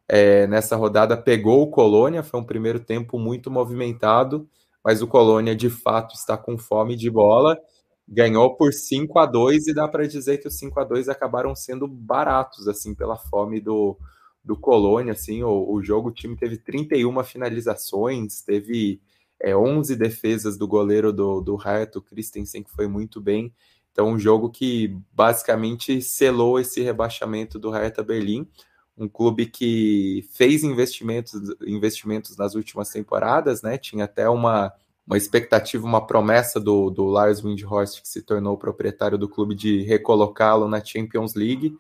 [0.09, 4.49] É, nessa rodada pegou o Colônia, foi um primeiro tempo muito movimentado,
[4.85, 7.59] mas o Colônia de fato está com fome de bola.
[8.07, 11.57] Ganhou por 5 a 2 e dá para dizer que os 5 a 2 acabaram
[11.57, 13.97] sendo baratos assim pela fome do,
[14.45, 19.01] do Colônia, assim, o, o jogo, o time teve 31 finalizações, teve
[19.41, 23.53] é, 11 defesas do goleiro do, do Hertha, o Christensen, que foi muito bem.
[23.97, 28.47] Então, um jogo que basicamente selou esse rebaixamento do Hertha Berlim,
[28.95, 31.33] um clube que fez investimentos,
[31.67, 33.79] investimentos nas últimas temporadas, né?
[33.79, 34.71] Tinha até uma,
[35.07, 39.81] uma expectativa, uma promessa do, do Lars Windhorst, que se tornou proprietário do clube, de
[39.85, 41.75] recolocá-lo na Champions League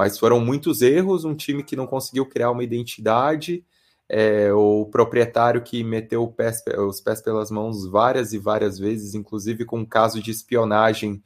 [0.00, 3.62] mas foram muitos erros, um time que não conseguiu criar uma identidade,
[4.08, 6.34] é, o proprietário que meteu
[6.88, 11.22] os pés pelas mãos várias e várias vezes, inclusive com um caso de espionagem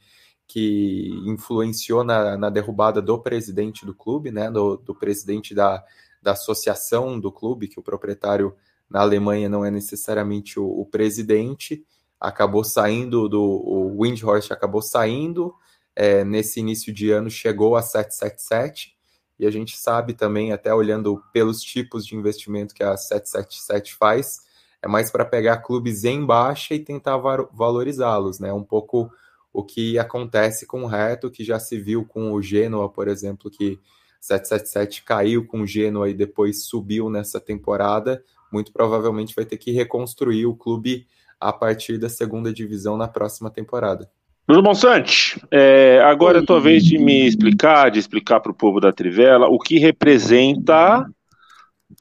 [0.47, 5.83] que influenciou na, na derrubada do presidente do clube, né, do, do presidente da,
[6.21, 8.55] da associação do clube, que o proprietário
[8.89, 11.85] na Alemanha não é necessariamente o, o presidente,
[12.19, 15.53] acabou saindo do o Windhorst acabou saindo,
[15.95, 18.95] é, nesse início de ano chegou a 777
[19.37, 24.39] e a gente sabe também, até olhando pelos tipos de investimento que a 777 faz,
[24.81, 28.53] é mais para pegar clubes em baixa e tentar valorizá-los, né?
[28.53, 29.11] Um pouco
[29.55, 33.49] o que acontece com o Reto, que já se viu com o Genoa, por exemplo,
[33.49, 33.79] que
[34.19, 39.71] 777 caiu com o Genoa e depois subiu nessa temporada, muito provavelmente vai ter que
[39.71, 41.07] reconstruir o clube
[41.39, 44.09] a partir da segunda divisão na próxima temporada.
[44.45, 48.55] Bruno Monsante, é, agora é a tua vez de me explicar, de explicar para o
[48.55, 51.09] povo da Trivela o que representa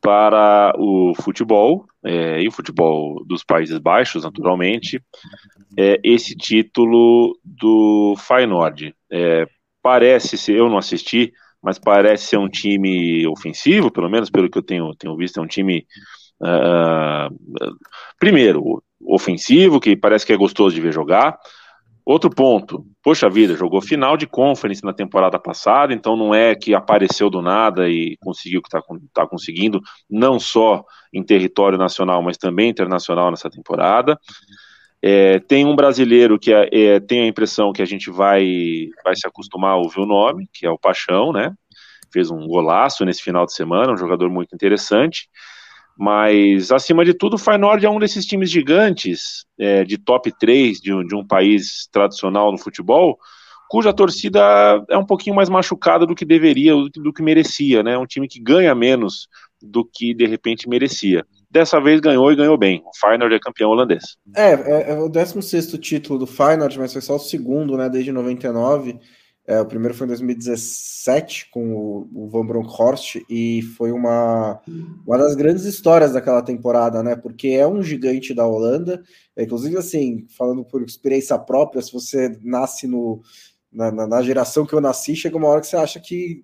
[0.03, 5.03] para o futebol, é, e o futebol dos Países Baixos, naturalmente,
[5.77, 8.95] é, esse título do Feyenoord.
[9.11, 9.47] É,
[9.83, 14.59] parece ser, eu não assisti, mas parece ser um time ofensivo, pelo menos pelo que
[14.59, 15.87] eu tenho, tenho visto, é um time,
[16.43, 17.35] uh,
[18.19, 21.39] primeiro, ofensivo, que parece que é gostoso de ver jogar,
[22.07, 26.75] Outro ponto, poxa vida, jogou final de conference na temporada passada, então não é que
[26.75, 28.83] apareceu do nada e conseguiu o que está
[29.15, 34.19] tá conseguindo, não só em território nacional, mas também internacional nessa temporada.
[35.01, 39.17] É, tem um brasileiro que é, é, tem a impressão que a gente vai, vai
[39.17, 41.55] se acostumar a ouvir o nome, que é o Paixão, né?
[42.13, 45.29] Fez um golaço nesse final de semana, um jogador muito interessante.
[45.97, 50.81] Mas, acima de tudo, o Feyenoord é um desses times gigantes é, de top 3
[50.81, 53.17] de um, de um país tradicional no futebol,
[53.69, 54.41] cuja torcida
[54.89, 57.97] é um pouquinho mais machucada do que deveria, do que, do que merecia, né?
[57.97, 59.29] Um time que ganha menos
[59.63, 61.25] do que de repente merecia.
[61.51, 62.83] Dessa vez ganhou e ganhou bem.
[62.85, 64.17] O Feyenoord é campeão holandês.
[64.37, 68.11] É, é, é o 16 título do Feyenoord, mas foi só o segundo, né, desde
[68.11, 68.99] 99.
[69.47, 74.59] É, o primeiro foi em 2017 com o, o, Van Bronckhorst e foi uma,
[75.07, 77.15] uma das grandes histórias daquela temporada, né?
[77.15, 79.03] Porque é um gigante da Holanda.
[79.37, 83.21] É, inclusive, assim, falando por experiência própria, se você nasce no,
[83.71, 86.43] na, na, na, geração que eu nasci, chega uma hora que você acha que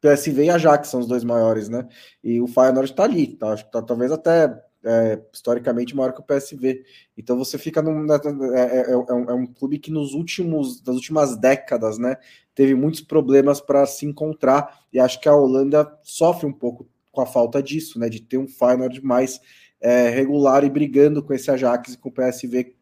[0.00, 1.86] PSV e Ajax são os dois maiores, né?
[2.22, 3.56] E o Feyenoord está ali, tá?
[3.56, 3.82] tá?
[3.82, 4.48] Talvez até
[4.84, 6.84] é, historicamente maior que o PSV.
[7.16, 8.02] Então você fica num.
[8.02, 8.18] Né,
[8.54, 12.16] é, é, é, um, é, um, clube que nos últimos, das últimas décadas, né,
[12.54, 17.20] teve muitos problemas para se encontrar, e acho que a Holanda sofre um pouco com
[17.20, 18.08] a falta disso, né?
[18.08, 19.40] De ter um Feyenoord mais
[19.80, 22.74] é, regular e brigando com esse Ajax e com o PSV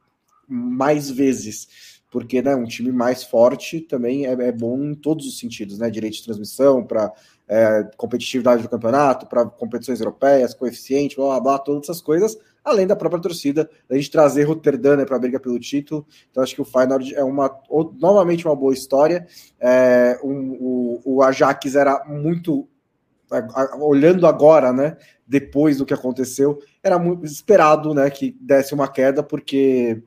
[0.47, 5.39] mais vezes porque né, um time mais forte também é, é, bom em todos os
[5.39, 5.91] sentidos, né?
[5.91, 7.13] Direito de transmissão, para
[7.49, 12.87] é, competitividade do campeonato, para competições europeias, coeficiente, blá, blá blá, todas essas coisas, além
[12.87, 16.07] da própria torcida, a gente trazer Rotterdam né, para a briga pelo título.
[16.31, 17.51] Então acho que o Feyenoord é uma
[17.99, 19.27] novamente uma boa história.
[19.59, 22.69] É, um, o, o Ajax era muito
[23.79, 29.23] olhando agora, né, depois do que aconteceu, era muito esperado, né, que desse uma queda,
[29.23, 30.03] porque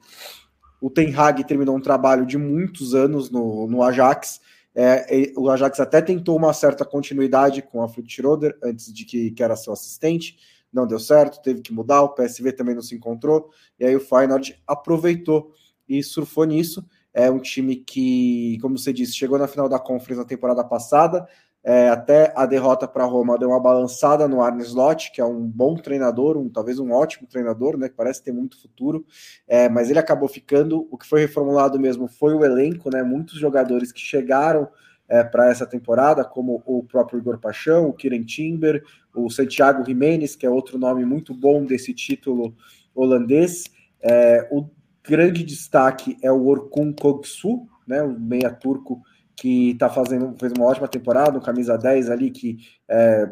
[0.82, 4.42] o Ten Hag terminou um trabalho de muitos anos no, no Ajax.
[4.74, 9.32] É, o Ajax até tentou uma certa continuidade com a Fritz Schroeder antes de que,
[9.32, 10.38] que era seu assistente,
[10.72, 12.02] não deu certo, teve que mudar.
[12.02, 15.54] O PSV também não se encontrou, e aí o Feyenoord aproveitou
[15.88, 16.86] e surfou nisso.
[17.14, 21.28] É um time que, como você disse, chegou na final da Conference na temporada passada,
[21.64, 25.42] é, até a derrota para Roma deu uma balançada no Arne Slot, que é um
[25.42, 27.88] bom treinador, um, talvez um ótimo treinador, né?
[27.88, 29.06] Que parece ter muito futuro,
[29.48, 30.88] é, mas ele acabou ficando.
[30.90, 33.04] O que foi reformulado mesmo foi o elenco, né?
[33.04, 34.68] Muitos jogadores que chegaram
[35.08, 40.36] é, para essa temporada, como o próprio Igor Paixão, o Kiren Timber, o Santiago Jimenez,
[40.36, 42.56] que é outro nome muito bom desse título
[42.96, 43.66] holandês.
[44.02, 44.68] É, o
[45.04, 48.02] grande destaque é o Orkun Kogsu, né?
[48.02, 49.04] O meia turco
[49.36, 52.58] que está fazendo, fez uma ótima temporada, um camisa 10 ali que
[52.90, 53.32] é,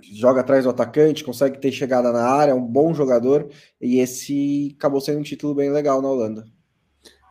[0.00, 3.48] joga atrás do atacante, consegue ter chegada na área, é um bom jogador,
[3.80, 6.46] e esse acabou sendo um título bem legal na Holanda.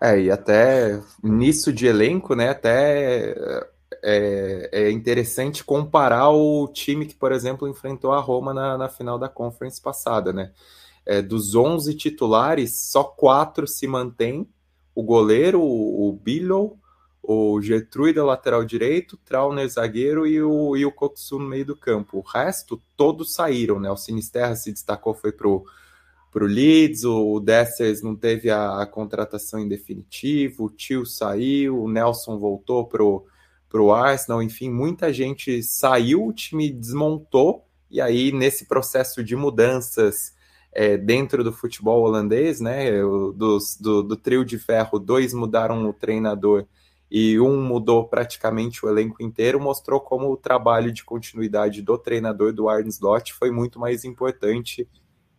[0.01, 3.33] É, e até nisso de elenco, né, até
[4.03, 9.17] é, é, interessante comparar o time que, por exemplo, enfrentou a Roma na, na final
[9.17, 10.51] da Conference passada, né?
[11.05, 14.47] É, dos 11 titulares, só quatro se mantêm,
[14.93, 16.77] o goleiro, o, o Billow,
[17.29, 22.19] o Gertruida lateral direito, Trauner zagueiro e o, e o Koksu no meio do campo.
[22.19, 23.91] O resto, todos saíram, né?
[23.91, 25.65] O Sinisterra se destacou, foi pro,
[26.31, 31.91] pro Leeds, o Dessers não teve a, a contratação em definitivo, o Tio saiu, o
[31.91, 33.25] Nelson voltou pro,
[33.67, 40.33] pro Arsenal, enfim, muita gente saiu, o time desmontou, e aí nesse processo de mudanças
[40.71, 46.65] é, dentro do futebol holandês, né, do, do trio de ferro, dois mudaram o treinador
[47.09, 52.51] e um mudou praticamente o elenco inteiro, mostrou como o trabalho de continuidade do treinador
[52.51, 54.87] do Arne Slot foi muito mais importante.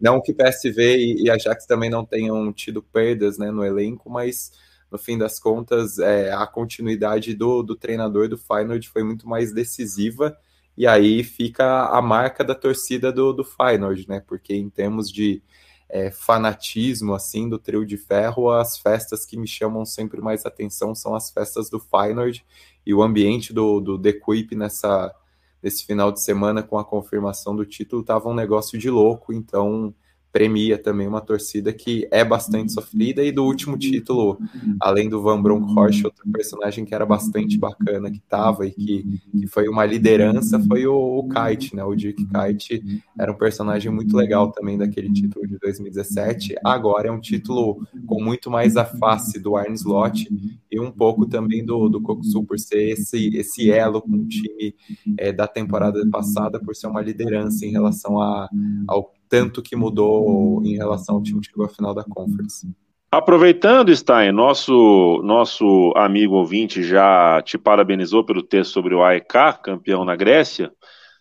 [0.01, 4.53] Não que PSV e Ajax também não tenham tido perdas né, no elenco, mas
[4.91, 9.53] no fim das contas é, a continuidade do, do treinador do Feyenoord foi muito mais
[9.53, 10.37] decisiva
[10.77, 14.23] e aí fica a marca da torcida do, do Feyenoord, né?
[14.25, 15.43] Porque em termos de
[15.89, 20.95] é, fanatismo assim do trio de ferro, as festas que me chamam sempre mais atenção
[20.95, 22.45] são as festas do Feyenoord
[22.85, 25.15] e o ambiente do, do The Quip nessa
[25.61, 29.93] nesse final de semana com a confirmação do título estava um negócio de louco, então
[30.33, 33.23] premia também uma torcida que é bastante sofrida.
[33.25, 34.39] E do último título,
[34.81, 39.47] além do Van Bronckhorst, outro personagem que era bastante bacana, que estava e que, que
[39.47, 41.85] foi uma liderança, foi o, o Kite, né?
[41.85, 46.55] O Dick Kite era um personagem muito legal também daquele título de 2017.
[46.65, 50.29] Agora é um título com muito mais a face do Arne Slot
[50.71, 54.75] e um pouco também do, do Koksu, por ser esse, esse elo com o time
[55.17, 58.49] é, da temporada passada, por ser uma liderança em relação a,
[58.87, 62.67] ao tanto que mudou em relação ao time que chegou à final da Conference.
[63.11, 70.05] Aproveitando, Stein, nosso, nosso amigo ouvinte já te parabenizou pelo texto sobre o AEK, campeão
[70.05, 70.71] na Grécia.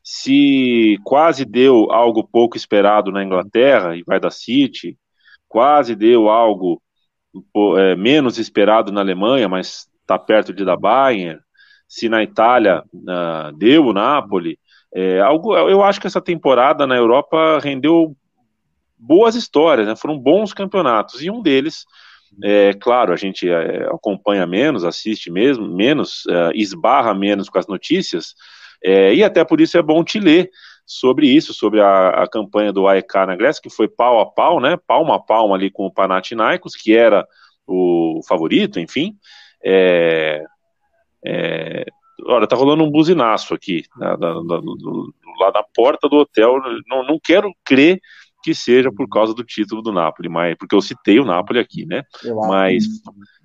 [0.03, 4.97] Se quase deu algo pouco esperado na Inglaterra, e vai da City,
[5.47, 6.81] quase deu algo
[7.77, 11.39] é, menos esperado na Alemanha, mas está perto de da Bayern.
[11.87, 14.59] Se na Itália uh, deu o Napoli,
[14.99, 18.17] é, algo, eu acho que essa temporada na Europa rendeu
[18.97, 19.95] boas histórias, né?
[19.95, 21.85] foram bons campeonatos, e um deles,
[22.43, 27.67] é, claro, a gente é, acompanha menos, assiste mesmo, menos, é, esbarra menos com as
[27.67, 28.33] notícias,
[28.83, 30.49] é, e até por isso é bom te ler
[30.83, 34.59] sobre isso, sobre a, a campanha do AEK na Grécia, que foi pau a pau,
[34.59, 37.23] né, palma a palma ali com o Panathinaikos, que era
[37.67, 39.15] o favorito, enfim,
[39.63, 40.43] é,
[41.23, 41.85] é,
[42.25, 44.55] Olha, tá rolando um buzinaço aqui, na, na, na,
[45.39, 46.59] lá na porta do hotel.
[46.87, 47.99] Não, não quero crer
[48.43, 51.85] que seja por causa do título do Napoli, mas porque eu citei o Napoli aqui,
[51.85, 52.03] né?
[52.23, 52.85] Eu mas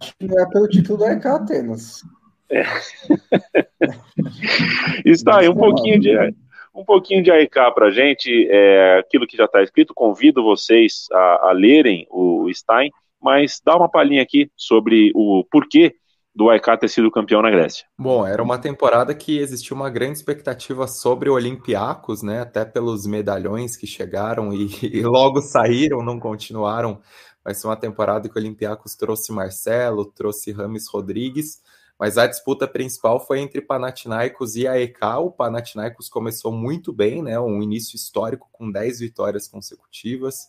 [0.00, 2.02] acho que é pelo título do EK Atenas.
[2.50, 2.62] É.
[5.04, 6.34] Está aí um pouquinho de
[6.74, 9.94] um pouquinho de AEK para gente, é, aquilo que já está escrito.
[9.94, 15.94] Convido vocês a, a lerem o Stein, mas dá uma palhinha aqui sobre o porquê
[16.34, 17.84] do AEK ter sido campeão na Grécia.
[17.98, 22.40] Bom, era uma temporada que existia uma grande expectativa sobre o Olympiacos, né?
[22.40, 27.00] Até pelos medalhões que chegaram e, e logo saíram, não continuaram.
[27.44, 31.60] Vai ser uma temporada que o Olympiacos trouxe Marcelo, trouxe Rames Rodrigues,
[31.98, 35.02] mas a disputa principal foi entre Panathinaikos e AEK.
[35.18, 37.38] O Panathinaikos começou muito bem, né?
[37.38, 40.48] Um início histórico com 10 vitórias consecutivas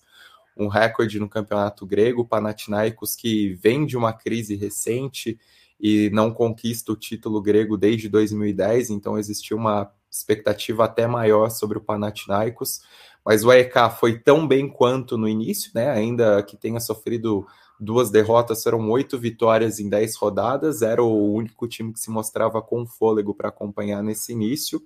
[0.56, 5.40] um recorde no campeonato grego, o Panathinaikos que vem de uma crise recente,
[5.84, 11.78] e não conquista o título grego desde 2010, então existiu uma expectativa até maior sobre
[11.78, 12.80] o Panathinaikos,
[13.26, 15.90] mas o AEK foi tão bem quanto no início, né?
[15.90, 17.46] Ainda que tenha sofrido
[17.78, 22.62] duas derrotas, foram oito vitórias em dez rodadas, era o único time que se mostrava
[22.62, 24.82] com fôlego para acompanhar nesse início.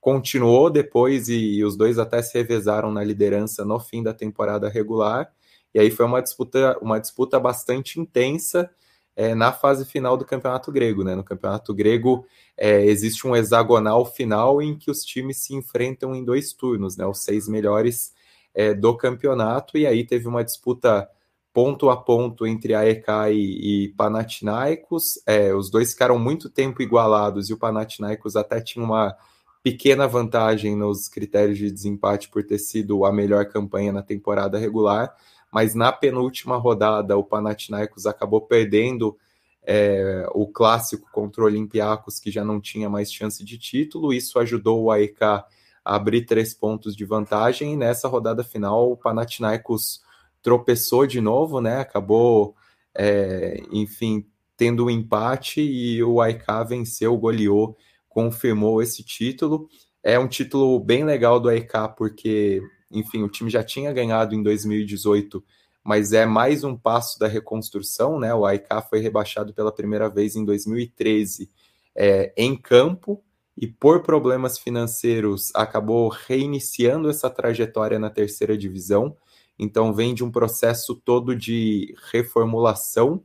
[0.00, 4.68] Continuou depois e, e os dois até se revezaram na liderança no fim da temporada
[4.68, 5.28] regular.
[5.74, 8.70] E aí foi uma disputa, uma disputa bastante intensa
[9.16, 11.02] é, na fase final do campeonato grego.
[11.02, 11.14] Né?
[11.14, 16.22] No campeonato grego é, existe um hexagonal final em que os times se enfrentam em
[16.22, 17.06] dois turnos, né?
[17.06, 18.12] os seis melhores
[18.54, 21.08] é, do campeonato, e aí teve uma disputa
[21.52, 25.18] ponto a ponto entre a EK e, e Panathinaikos.
[25.26, 29.16] É, os dois ficaram muito tempo igualados e o Panathinaikos até tinha uma
[29.62, 35.12] pequena vantagem nos critérios de desempate por ter sido a melhor campanha na temporada regular
[35.56, 39.16] mas na penúltima rodada o Panathinaikos acabou perdendo
[39.62, 44.12] é, o clássico contra o Olympiacos, que já não tinha mais chance de título.
[44.12, 45.46] Isso ajudou o AEK a
[45.82, 47.72] abrir três pontos de vantagem.
[47.72, 50.02] E nessa rodada final, o Panathinaikos
[50.42, 51.80] tropeçou de novo, né?
[51.80, 52.54] Acabou,
[52.94, 54.26] é, enfim,
[54.58, 57.78] tendo um empate e o AEK venceu, goleou,
[58.10, 59.70] confirmou esse título.
[60.02, 62.60] É um título bem legal do AEK, porque
[62.90, 65.42] enfim, o time já tinha ganhado em 2018,
[65.82, 68.34] mas é mais um passo da reconstrução, né?
[68.34, 71.50] O AIK foi rebaixado pela primeira vez em 2013
[71.94, 73.22] é, em campo
[73.56, 79.16] e por problemas financeiros acabou reiniciando essa trajetória na terceira divisão.
[79.58, 83.22] Então vem de um processo todo de reformulação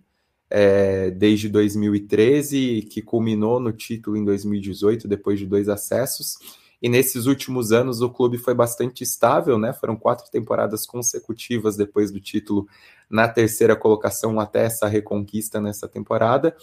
[0.49, 6.37] é, desde 2013, que culminou no título em 2018, depois de dois acessos.
[6.81, 9.71] E nesses últimos anos o clube foi bastante estável, né?
[9.71, 12.67] Foram quatro temporadas consecutivas depois do título
[13.09, 16.55] na terceira colocação até essa reconquista nessa temporada.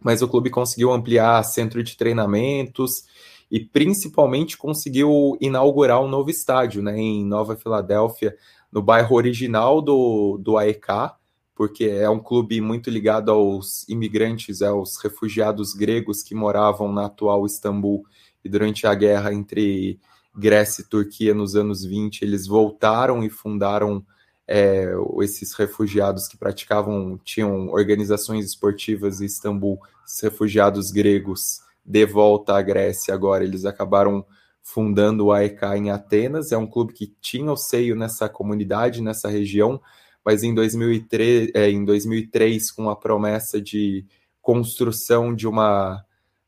[0.00, 3.04] Mas o clube conseguiu ampliar centro de treinamentos
[3.50, 6.98] e principalmente conseguiu inaugurar um novo estádio, né?
[6.98, 8.34] Em Nova Filadélfia,
[8.72, 11.12] no bairro original do, do AEK,
[11.54, 17.46] porque é um clube muito ligado aos imigrantes, aos refugiados gregos que moravam na atual
[17.46, 18.04] Istambul
[18.44, 19.98] e durante a guerra entre
[20.36, 24.04] Grécia e Turquia nos anos 20, eles voltaram e fundaram
[24.46, 24.92] é,
[25.22, 32.62] esses refugiados que praticavam, tinham organizações esportivas em Istambul, esses refugiados gregos de volta à
[32.62, 34.24] Grécia agora, eles acabaram
[34.62, 36.50] fundando o AEK em Atenas.
[36.50, 39.80] É um clube que tinha o seio nessa comunidade, nessa região,
[40.24, 44.06] mas em 2003, é, em 2003 com a promessa de
[44.40, 46.02] construção de uma,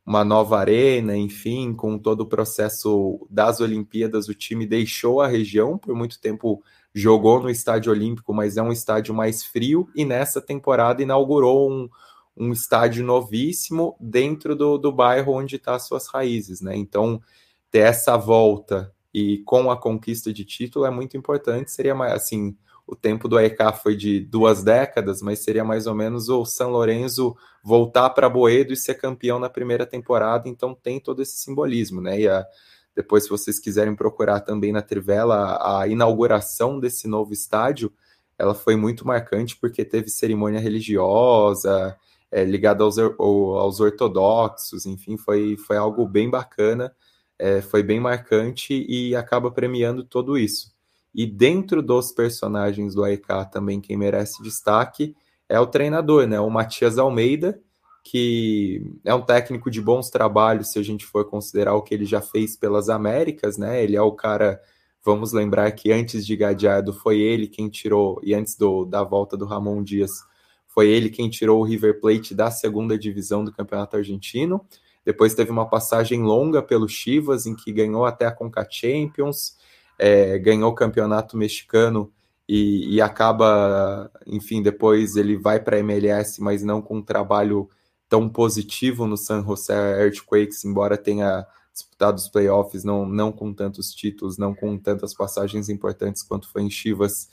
[0.06, 5.76] uma nova arena, enfim, com todo o processo das Olimpíadas, o time deixou a região,
[5.76, 6.62] por muito tempo
[6.94, 11.88] jogou no Estádio Olímpico, mas é um estádio mais frio, e nessa temporada inaugurou um,
[12.36, 16.76] um estádio novíssimo dentro do, do bairro onde está as suas raízes, né?
[16.76, 17.20] Então,
[17.68, 22.56] ter essa volta e com a conquista de título é muito importante, seria mais, assim,
[22.86, 26.70] o tempo do AEK foi de duas décadas, mas seria mais ou menos o São
[26.70, 32.00] Lourenço voltar para Boedo e ser campeão na primeira temporada, então tem todo esse simbolismo,
[32.00, 32.20] né?
[32.20, 32.46] E a,
[32.94, 37.92] depois, se vocês quiserem procurar também na Trivela a inauguração desse novo estádio,
[38.38, 41.96] ela foi muito marcante porque teve cerimônia religiosa
[42.30, 46.94] é, ligada aos, aos ortodoxos, enfim, foi, foi algo bem bacana,
[47.38, 50.75] é, foi bem marcante e acaba premiando tudo isso.
[51.16, 55.16] E dentro dos personagens do AEK também quem merece destaque
[55.48, 56.38] é o treinador, né?
[56.38, 57.58] O Matias Almeida,
[58.04, 62.04] que é um técnico de bons trabalhos, se a gente for considerar o que ele
[62.04, 63.82] já fez pelas Américas, né?
[63.82, 64.60] Ele é o cara,
[65.02, 69.38] vamos lembrar que antes de Gadiardo foi ele quem tirou, e antes do, da volta
[69.38, 70.10] do Ramon Dias,
[70.66, 74.60] foi ele quem tirou o River Plate da segunda divisão do Campeonato Argentino.
[75.02, 79.56] Depois teve uma passagem longa pelo Chivas, em que ganhou até a Conca Champions
[79.98, 82.12] é, ganhou o campeonato mexicano
[82.48, 87.68] e, e, acaba, enfim, depois ele vai para a MLS, mas não com um trabalho
[88.08, 93.92] tão positivo no San José Earthquakes, embora tenha disputado os playoffs, não, não com tantos
[93.92, 97.28] títulos, não com tantas passagens importantes quanto foi em Chivas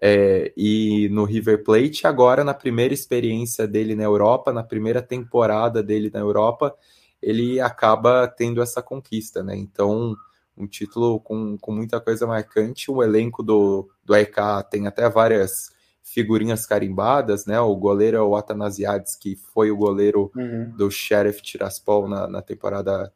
[0.00, 2.06] é, e no River Plate.
[2.06, 6.74] Agora, na primeira experiência dele na Europa, na primeira temporada dele na Europa,
[7.20, 9.56] ele acaba tendo essa conquista, né?
[9.56, 10.16] Então,
[10.56, 12.90] um título com, com muita coisa marcante.
[12.90, 14.36] O elenco do, do EK
[14.70, 15.70] tem até várias
[16.02, 17.58] figurinhas carimbadas, né?
[17.60, 20.72] O goleiro é o Atanasiades, que foi o goleiro uhum.
[20.76, 23.12] do Sheriff Tiraspol na, na temporada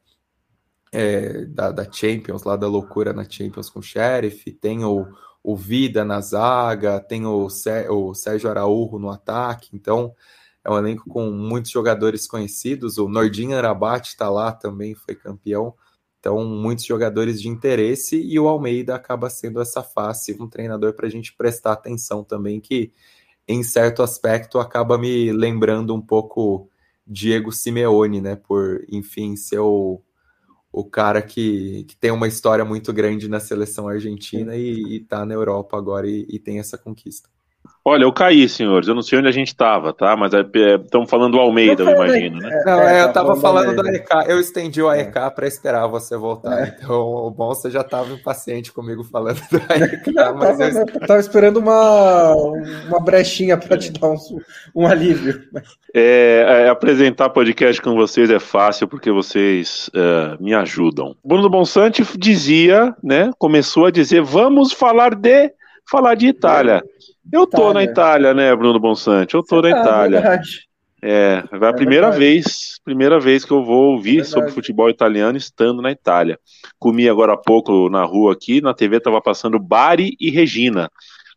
[0.92, 4.50] é, da, da, Champions, lá da loucura na Champions com o Sheriff.
[4.52, 5.06] Tem o,
[5.42, 9.70] o Vida na zaga, tem o, o Sérgio Araújo no ataque.
[9.74, 10.14] Então,
[10.64, 12.98] é um elenco com muitos jogadores conhecidos.
[12.98, 15.74] O Nordin Arabat está lá também, foi campeão.
[16.26, 21.06] Então, muitos jogadores de interesse e o Almeida acaba sendo essa face, um treinador para
[21.06, 22.92] a gente prestar atenção também, que
[23.46, 26.68] em certo aspecto acaba me lembrando um pouco
[27.06, 28.34] Diego Simeone, né?
[28.34, 30.02] Por, enfim, ser o,
[30.72, 35.32] o cara que, que tem uma história muito grande na seleção argentina e, está na
[35.32, 37.30] Europa agora e, e tem essa conquista.
[37.84, 38.88] Olha, eu caí, senhores.
[38.88, 40.16] Eu não sei onde a gente estava, tá?
[40.16, 42.62] Mas estamos é, falando do Almeida, eu, eu imagino, né?
[42.66, 44.08] Não, é, eu estava falando do AEK.
[44.28, 45.30] Eu estendi o AEK é.
[45.30, 46.66] para esperar você voltar.
[46.66, 46.76] É.
[46.76, 50.12] Então, o bom você já estava impaciente comigo falando do AEK.
[50.36, 52.34] mas eu estava esperando uma,
[52.88, 54.16] uma brechinha para te dar um,
[54.74, 55.42] um alívio.
[55.94, 61.14] É, é, apresentar podcast com vocês é fácil porque vocês uh, me ajudam.
[61.24, 63.30] Bruno Bonsante dizia, né?
[63.38, 65.52] Começou a dizer: vamos falar de
[65.88, 66.82] falar de Itália.
[67.32, 67.66] Eu Itália.
[67.66, 69.34] tô na Itália, né, Bruno Bonsante?
[69.34, 70.20] Eu tô Você na tá, Itália.
[70.20, 70.66] Verdade.
[71.02, 72.18] É, vai a é primeira verdade.
[72.18, 76.38] vez, primeira vez que eu vou ouvir sobre futebol italiano estando na Itália.
[76.78, 80.90] Comi agora há pouco na rua aqui, na TV estava passando Bari e Regina.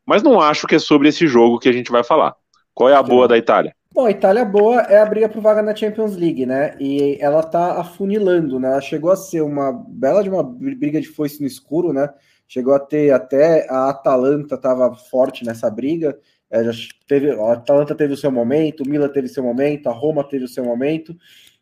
[0.05, 2.33] Mas não acho que é sobre esse jogo que a gente vai falar.
[2.73, 3.75] Qual é a boa da Itália?
[3.93, 6.75] Bom, a Itália boa é a briga por vaga na Champions League, né?
[6.79, 8.69] E ela tá afunilando, né?
[8.71, 12.09] Ela chegou a ser uma bela de uma briga de foice no escuro, né?
[12.49, 16.19] Chegou a ter até a Atalanta estava forte nessa briga.
[16.49, 16.71] É, já
[17.07, 20.45] teve, a Atalanta teve o seu momento, o Milan teve seu momento, a Roma teve
[20.45, 21.15] o seu momento,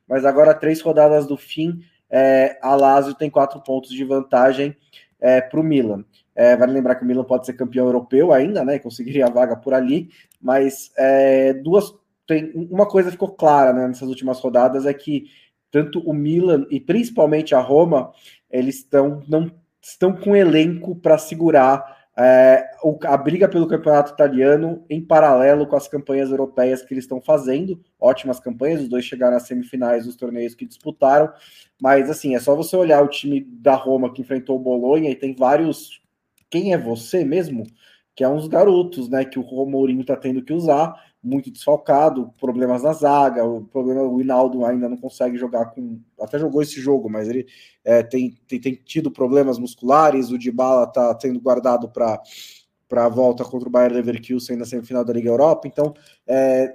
[0.08, 4.76] mas agora três rodadas do fim, é, a Lazio tem quatro pontos de vantagem
[5.20, 6.06] é, para o Milan.
[6.34, 8.80] É, vale lembrar que o Milan pode ser campeão europeu ainda, né?
[8.80, 10.10] Conseguiria a vaga por ali,
[10.42, 11.94] mas é, duas
[12.26, 15.32] tem uma coisa ficou clara né, nessas últimas rodadas é que
[15.72, 18.12] tanto o Milan e principalmente a Roma
[18.52, 19.50] eles estão não
[19.82, 22.72] estão com elenco para segurar é,
[23.04, 27.80] a briga pelo campeonato italiano em paralelo com as campanhas europeias que eles estão fazendo.
[28.00, 31.32] Ótimas campanhas, os dois chegaram às semifinais dos torneios que disputaram.
[31.80, 35.16] Mas assim, é só você olhar o time da Roma que enfrentou o Bolonha e
[35.16, 36.02] tem vários.
[36.50, 37.68] Quem é você mesmo?
[38.16, 39.24] Que é uns garotos, né?
[39.24, 40.96] Que o Mourinho está tendo que usar
[41.28, 46.00] muito desfalcado, problemas na zaga, o problema o Hinaldo ainda não consegue jogar com.
[46.20, 47.46] Até jogou esse jogo, mas ele
[47.84, 52.22] é, tem, tem, tem, tido problemas musculares, o Dybala está sendo guardado para
[52.88, 55.94] para a volta contra o Bayern Leverkusen na semifinal da Liga Europa, então
[56.26, 56.74] é,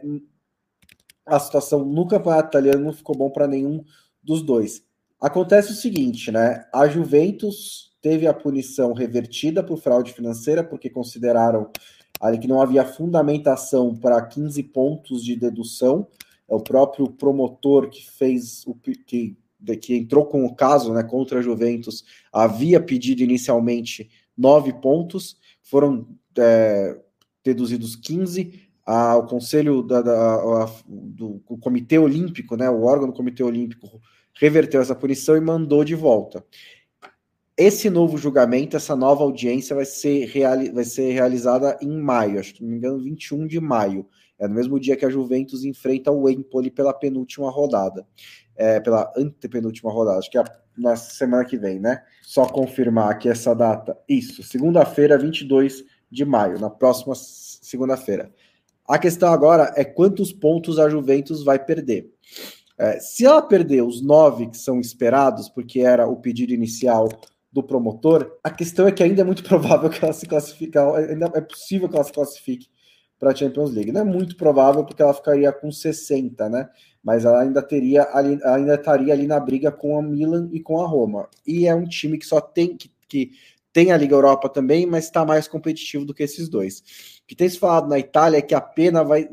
[1.25, 3.83] a situação no campeonato italiano não ficou bom para nenhum
[4.23, 4.85] dos dois.
[5.19, 6.67] Acontece o seguinte, né?
[6.75, 11.71] A Juventus teve a punição revertida por fraude financeira, porque consideraram
[12.23, 16.07] ali que não havia fundamentação para 15 pontos de dedução.
[16.49, 18.95] É o próprio promotor que fez o que,
[19.77, 24.09] que entrou com o caso né, contra a Juventus havia pedido inicialmente
[24.39, 26.07] 9 pontos, foram
[26.39, 26.97] é,
[27.45, 28.69] deduzidos 15.
[28.87, 34.01] Ah, o Conselho da, da, a, do Comitê Olímpico, né, o órgão do Comitê Olímpico,
[34.35, 36.45] reverteu essa punição e mandou de volta.
[37.57, 42.55] Esse novo julgamento, essa nova audiência vai ser, reali vai ser realizada em maio, acho
[42.55, 44.07] que não me engano, 21 de maio.
[44.39, 48.07] É no mesmo dia que a Juventus enfrenta o Empoli pela penúltima rodada.
[48.57, 50.45] É, pela antepenúltima rodada, acho que é
[50.77, 52.03] na semana que vem, né?
[52.23, 53.97] Só confirmar aqui essa data.
[54.09, 58.33] Isso, segunda-feira, 22 de maio, na próxima segunda-feira.
[58.89, 62.11] A questão agora é quantos pontos a Juventus vai perder.
[62.79, 67.09] É, se ela perder os nove que são esperados, porque era o pedido inicial
[67.53, 71.31] do promotor, a questão é que ainda é muito provável que ela se classifique, ainda
[71.35, 72.69] é possível que ela se classifique
[73.19, 73.93] para a Champions League.
[73.93, 76.69] Não é muito provável porque ela ficaria com 60, né?
[77.05, 80.81] Mas ela ainda teria ali, ainda estaria ali na briga com a Milan e com
[80.81, 81.29] a Roma.
[81.47, 83.31] E é um time que só tem que, que
[83.73, 86.81] tem a Liga Europa também, mas está mais competitivo do que esses dois.
[87.23, 89.29] O que tem se falado na Itália é que a pena vai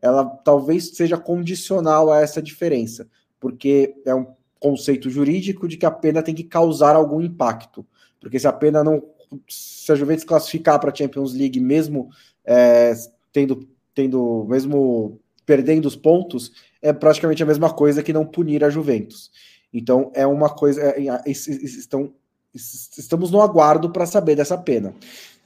[0.00, 3.08] ela talvez seja condicional a essa diferença,
[3.40, 4.26] porque é um
[4.60, 7.86] conceito jurídico de que a pena tem que causar algum impacto.
[8.20, 9.02] Porque se a pena não.
[9.46, 12.10] Se a Juventus classificar para a Champions League, mesmo
[12.44, 12.92] é,
[13.32, 14.46] tendo, tendo.
[14.48, 16.52] mesmo perdendo os pontos,
[16.82, 19.30] é praticamente a mesma coisa que não punir a Juventus.
[19.72, 20.82] Então é uma coisa.
[20.82, 22.12] É, é estão,
[22.54, 24.94] estamos no aguardo para saber dessa pena.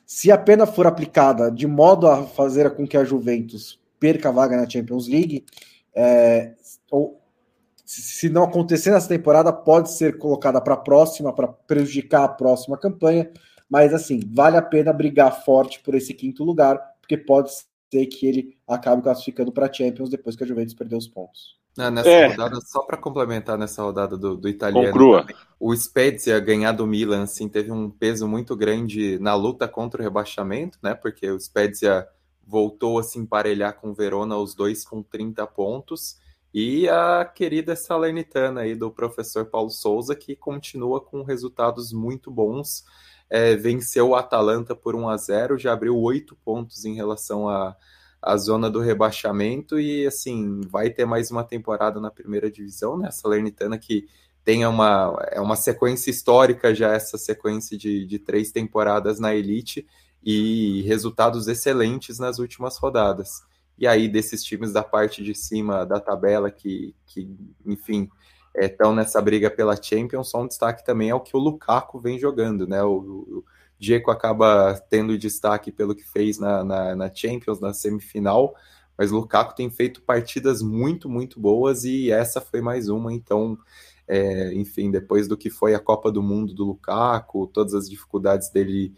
[0.07, 4.33] Se a pena for aplicada de modo a fazer com que a Juventus perca a
[4.33, 5.45] vaga na Champions League,
[5.95, 6.53] é,
[6.91, 7.22] ou
[7.85, 12.79] se não acontecer nessa temporada, pode ser colocada para a próxima, para prejudicar a próxima
[12.79, 13.31] campanha.
[13.69, 18.27] Mas assim, vale a pena brigar forte por esse quinto lugar, porque pode ser que
[18.27, 21.61] ele acabe classificando para a Champions depois que a Juventus perdeu os pontos.
[21.77, 22.27] Não, nessa é.
[22.27, 27.23] rodada, só para complementar nessa rodada do, do italiano, também, o Spezia ganhar do Milan
[27.23, 30.95] assim, teve um peso muito grande na luta contra o rebaixamento, né?
[30.95, 32.07] Porque o Spezia
[32.47, 36.19] voltou a se emparelhar com o Verona, os dois com 30 pontos.
[36.55, 42.85] E a querida Salernitana aí do professor Paulo Souza, que continua com resultados muito bons.
[43.31, 47.75] É, venceu o Atalanta por 1 a 0 já abriu oito pontos em relação à,
[48.21, 53.09] à zona do rebaixamento e assim vai ter mais uma temporada na primeira divisão, né?
[53.09, 54.07] A Salernitana que
[54.45, 59.87] tem uma, é uma sequência histórica já, essa sequência de, de três temporadas na elite
[60.23, 63.43] e resultados excelentes nas últimas rodadas.
[63.79, 67.29] E aí, desses times da parte de cima da tabela, que, que
[67.67, 68.09] enfim,
[68.55, 71.99] estão é, nessa briga pela Champions, só um destaque também é o que o Lukaku
[71.99, 72.83] vem jogando, né?
[72.83, 73.45] O, o
[73.79, 78.55] Diego acaba tendo destaque pelo que fez na, na, na Champions, na semifinal,
[78.97, 83.59] mas o Lukaku tem feito partidas muito, muito boas e essa foi mais uma, então.
[84.07, 88.51] É, enfim, depois do que foi a Copa do Mundo do Lukaku, todas as dificuldades
[88.51, 88.93] dele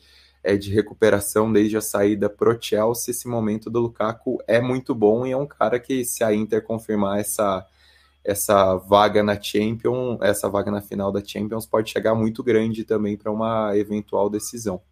[0.45, 5.26] é, de recuperação desde a saída pro Chelsea, esse momento do Lukaku é muito bom
[5.26, 7.66] e é um cara que, se a Inter confirmar essa,
[8.22, 13.16] essa vaga na Champions, essa vaga na final da Champions, pode chegar muito grande também
[13.16, 14.82] para uma eventual decisão.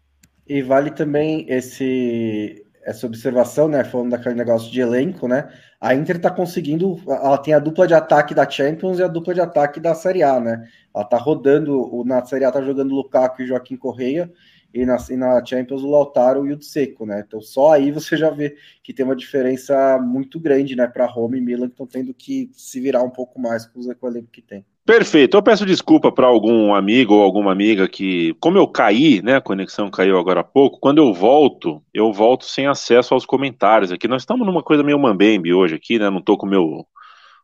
[0.47, 3.81] E vale também esse essa observação, né?
[3.85, 5.47] Falando daquele negócio de elenco, né?
[5.79, 6.99] A Inter tá conseguindo.
[7.07, 10.21] Ela tem a dupla de ataque da Champions e a dupla de ataque da Série
[10.21, 10.67] A, né?
[10.93, 12.03] Ela tá rodando.
[12.05, 14.29] Na Série A tá jogando Lukaku e Joaquim Correia
[14.73, 17.23] e na, e na Champions o Lautaro e o Seco, né?
[17.25, 21.37] Então só aí você já vê que tem uma diferença muito grande, né, para Roma
[21.37, 24.41] e Milan que estão tendo que se virar um pouco mais com o elenco que
[24.41, 24.65] tem.
[24.85, 25.37] Perfeito.
[25.37, 29.41] Eu peço desculpa para algum amigo ou alguma amiga que, como eu caí, né, a
[29.41, 34.09] conexão caiu agora há pouco, quando eu volto, eu volto sem acesso aos comentários aqui.
[34.09, 36.09] Nós estamos numa coisa meio mambembe hoje aqui, né?
[36.09, 36.85] Não estou com meu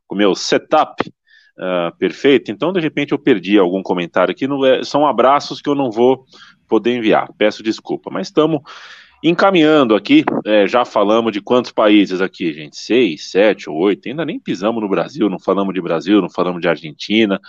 [0.05, 4.47] com meu setup uh, perfeito, então de repente eu perdi algum comentário aqui.
[4.47, 6.25] Não é, são abraços que eu não vou
[6.70, 7.30] poder enviar.
[7.38, 8.61] Peço desculpa, mas estamos
[9.24, 10.24] encaminhando aqui.
[10.45, 12.78] É, já falamos de quantos países aqui, gente?
[12.78, 14.07] Seis, sete ou oito.
[14.07, 15.30] Ainda nem pisamos no Brasil.
[15.30, 17.39] Não falamos de Brasil, não falamos de Argentina,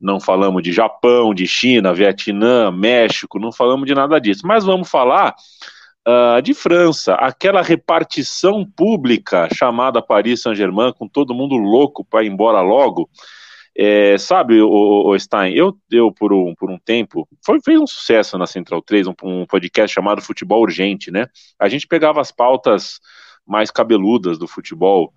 [0.00, 3.38] não falamos de Japão, de China, Vietnã, México.
[3.38, 4.46] Não falamos de nada disso.
[4.46, 5.34] Mas vamos falar.
[6.08, 12.28] Uh, de França, aquela repartição pública chamada Paris Saint-Germain, com todo mundo louco para ir
[12.28, 13.08] embora logo,
[13.76, 18.36] é, sabe, o, Stein, eu, eu por, um, por um tempo, foi, fez um sucesso
[18.36, 21.26] na Central 3, um, um podcast chamado Futebol Urgente, né?
[21.58, 23.00] A gente pegava as pautas
[23.46, 25.12] mais cabeludas do futebol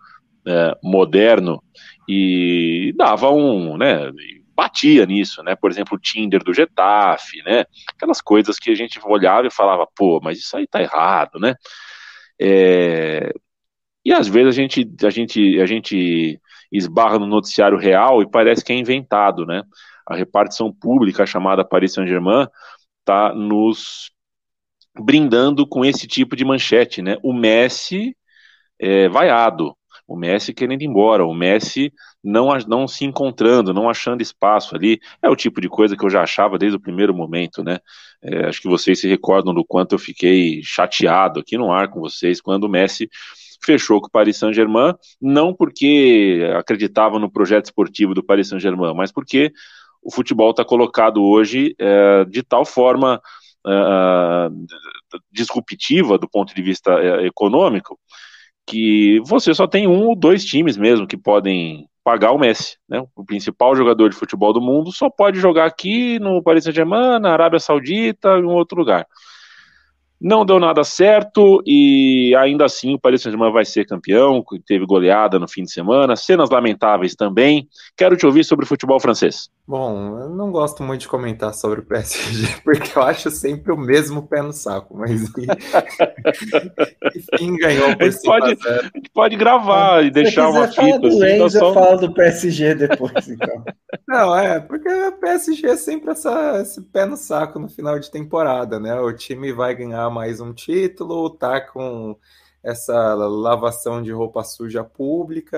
[0.48, 1.62] é, moderno
[2.08, 4.12] e dava um, né?
[4.56, 5.56] batia nisso, né?
[5.56, 7.66] Por exemplo, o Tinder do Getafe, né?
[7.96, 11.56] Aquelas coisas que a gente olhava e falava, pô, mas isso aí tá errado, né?
[12.40, 13.32] É...
[14.06, 16.40] E às vezes a gente, a gente, a gente
[16.78, 19.64] esbarra no noticiário real e parece que é inventado, né?
[20.08, 22.48] A repartição pública chamada Paris Saint-Germain
[23.00, 24.12] está nos
[25.00, 27.18] brindando com esse tipo de manchete, né?
[27.24, 28.16] O Messi
[28.80, 29.76] é, vaiado,
[30.08, 31.92] o Messi querendo ir embora, o Messi
[32.24, 35.00] não, não se encontrando, não achando espaço ali.
[35.22, 37.80] É o tipo de coisa que eu já achava desde o primeiro momento, né?
[38.22, 42.00] É, acho que vocês se recordam do quanto eu fiquei chateado aqui no ar com
[42.00, 43.10] vocês quando o Messi
[43.64, 49.12] fechou com o Paris Saint-Germain, não porque acreditava no projeto esportivo do Paris Saint-Germain, mas
[49.12, 49.52] porque
[50.02, 53.22] o futebol está colocado hoje é, de tal forma
[53.66, 54.66] uh,
[55.32, 57.98] disruptiva do ponto de vista uh, econômico
[58.68, 63.02] que você só tem um ou dois times mesmo que podem pagar o Messi, né?
[63.16, 67.32] O principal jogador de futebol do mundo só pode jogar aqui no Paris Saint-Germain, na
[67.32, 69.08] Arábia Saudita, em outro lugar.
[70.24, 75.38] Não deu nada certo e ainda assim o Paris Saint-Germain vai ser campeão, teve goleada
[75.38, 77.68] no fim de semana, cenas lamentáveis também.
[77.98, 79.50] Quero te ouvir sobre o futebol francês.
[79.66, 83.78] Bom, eu não gosto muito de comentar sobre o PSG, porque eu acho sempre o
[83.78, 85.22] mesmo pé no saco, mas
[87.16, 91.00] enfim, ganhou por a gente, pode, a gente pode gravar e deixar uma fita.
[91.00, 91.74] Do assim, Enzo, só...
[91.74, 93.64] fala do PSG depois, então.
[94.06, 98.12] Não, é, porque o PSG é sempre essa, esse pé no saco no final de
[98.12, 99.00] temporada, né?
[99.00, 102.18] O time vai ganhar mais um título, tá com
[102.62, 105.58] essa lavação de roupa suja pública,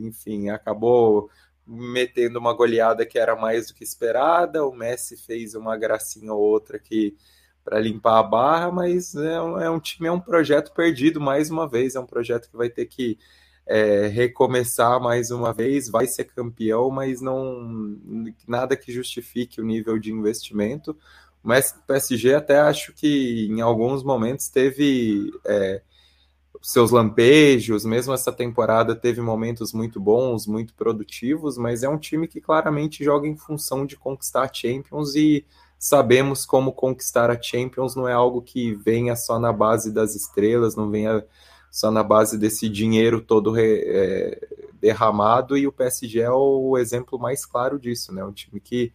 [0.00, 1.28] enfim, acabou
[1.66, 4.64] metendo uma goleada que era mais do que esperada.
[4.64, 7.16] O Messi fez uma gracinha ou outra aqui
[7.64, 11.50] para limpar a barra, mas é um, é um, time, é um projeto perdido mais
[11.50, 11.96] uma vez.
[11.96, 13.18] É um projeto que vai ter que
[13.66, 15.88] é, recomeçar mais uma vez.
[15.88, 17.98] Vai ser campeão, mas não
[18.46, 20.96] nada que justifique o nível de investimento.
[21.42, 25.82] Mas o PSG até acho que em alguns momentos teve é,
[26.62, 32.26] seus lampejos, mesmo essa temporada teve momentos muito bons, muito produtivos, mas é um time
[32.26, 35.44] que claramente joga em função de conquistar a Champions e
[35.78, 40.74] sabemos como conquistar a Champions não é algo que venha só na base das estrelas,
[40.74, 41.24] não venha
[41.70, 44.48] só na base desse dinheiro todo re, é,
[44.80, 48.24] derramado, e o PSG é o exemplo mais claro disso, né?
[48.24, 48.92] Um time que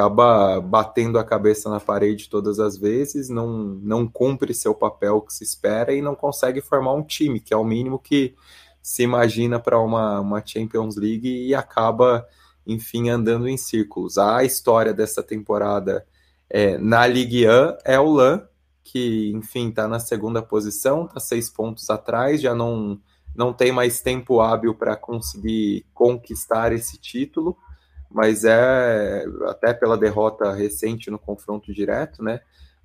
[0.00, 3.48] acaba batendo a cabeça na parede todas as vezes, não,
[3.82, 7.56] não cumpre seu papel que se espera e não consegue formar um time, que é
[7.56, 8.34] o mínimo que
[8.80, 12.26] se imagina para uma, uma Champions League e acaba,
[12.66, 14.16] enfim, andando em círculos.
[14.16, 16.06] A história dessa temporada
[16.48, 17.50] é, na Ligue 1
[17.84, 18.42] é o LAN,
[18.82, 22.98] que, enfim, está na segunda posição, está seis pontos atrás, já não,
[23.36, 27.54] não tem mais tempo hábil para conseguir conquistar esse título
[28.10, 32.40] mas é até pela derrota recente no confronto direto, né?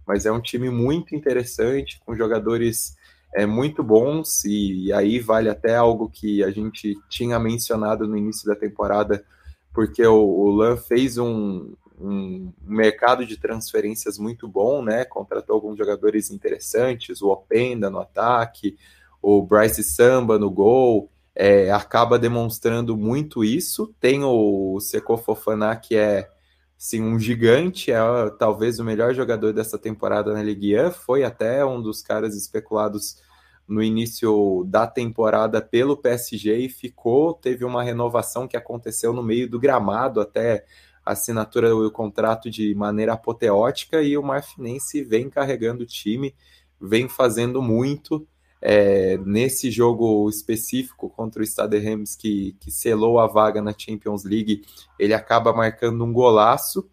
[0.05, 2.95] Mas é um time muito interessante, com jogadores
[3.34, 8.15] é, muito bons, e, e aí vale até algo que a gente tinha mencionado no
[8.15, 9.26] início da temporada,
[9.73, 15.05] porque o, o Lan fez um, um mercado de transferências muito bom, né?
[15.05, 18.78] Contratou alguns jogadores interessantes, o Openda no ataque,
[19.21, 23.93] o Bryce Samba no gol, é, acaba demonstrando muito isso.
[23.99, 26.29] Tem o Seco Fofana, que é
[26.77, 27.99] sim, um gigante, é
[28.38, 33.21] talvez o melhor jogador dessa temporada na Ligue 1, foi até um dos caras especulados
[33.67, 39.49] no início da temporada pelo PSG e ficou, teve uma renovação que aconteceu no meio
[39.49, 40.65] do gramado até
[41.03, 46.36] a assinatura do contrato de maneira apoteótica e o Marfinense vem carregando o time,
[46.79, 48.27] vem fazendo muito,
[48.68, 54.24] é, nesse jogo específico contra o Stade Reims, que, que selou a vaga na Champions
[54.24, 54.66] League,
[54.97, 56.89] ele acaba marcando um golaço.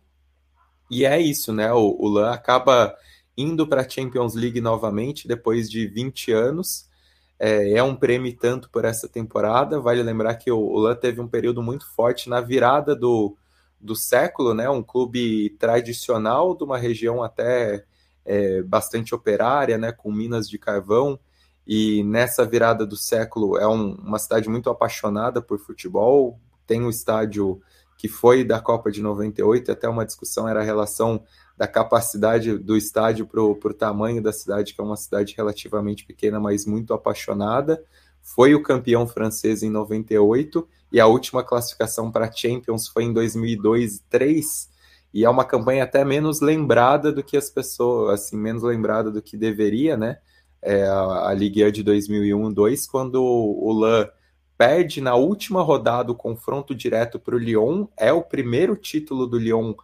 [0.91, 1.73] E é isso, né?
[1.73, 2.95] O, o Lan acaba
[3.35, 6.91] indo para a Champions League novamente depois de 20 anos.
[7.39, 9.81] É, é, um prêmio tanto por essa temporada.
[9.81, 13.35] Vale lembrar que o, o Lan teve um período muito forte na virada do,
[13.81, 14.69] do século, né?
[14.69, 17.87] Um clube tradicional de uma região até
[18.27, 19.91] é, bastante operária, né?
[19.91, 21.19] Com minas de carvão
[21.67, 26.39] e nessa virada do século é um, uma cidade muito apaixonada por futebol.
[26.67, 27.61] Tem um estádio
[27.97, 31.23] que foi da Copa de 98, até uma discussão era a relação
[31.57, 36.41] da capacidade do estádio para o tamanho da cidade, que é uma cidade relativamente pequena,
[36.41, 37.83] mas muito apaixonada.
[38.21, 44.01] Foi o campeão francês em 98 e a última classificação para Champions foi em 2002
[44.11, 44.73] 2003
[45.15, 49.21] e é uma campanha até menos lembrada do que as pessoas, assim, menos lembrada do
[49.21, 50.19] que deveria, né?
[50.63, 54.09] É, a, a Ligue 1 de 2001-2, quando o Lan
[54.57, 57.87] perde na última rodada o confronto direto para o Lyon.
[57.97, 59.75] É o primeiro título do Lyon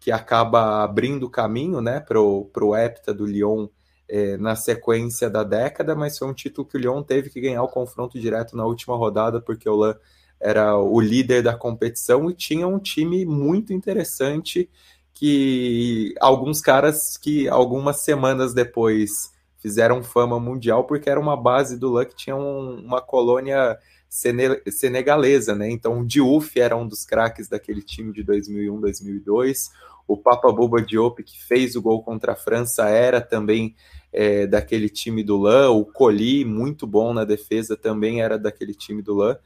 [0.00, 3.68] que acaba abrindo caminho né, para o hepta do Lyon
[4.08, 7.62] é, na sequência da década, mas foi um título que o Lyon teve que ganhar
[7.62, 9.94] o confronto direto na última rodada, porque o Lan
[10.40, 14.68] era o líder da competição e tinha um time muito interessante
[15.12, 19.32] que alguns caras que algumas semanas depois
[19.64, 23.78] fizeram fama mundial porque era uma base do que tinha um, uma colônia
[24.10, 25.70] senegalesa, né?
[25.70, 29.70] Então o Diouf era um dos craques daquele time de 2001, 2002.
[30.06, 33.74] O Papa Boba Diop, que fez o gol contra a França, era também
[34.12, 35.70] é, daquele time do Lan.
[35.70, 39.38] O Colli, muito bom na defesa, também era daquele time do Lan.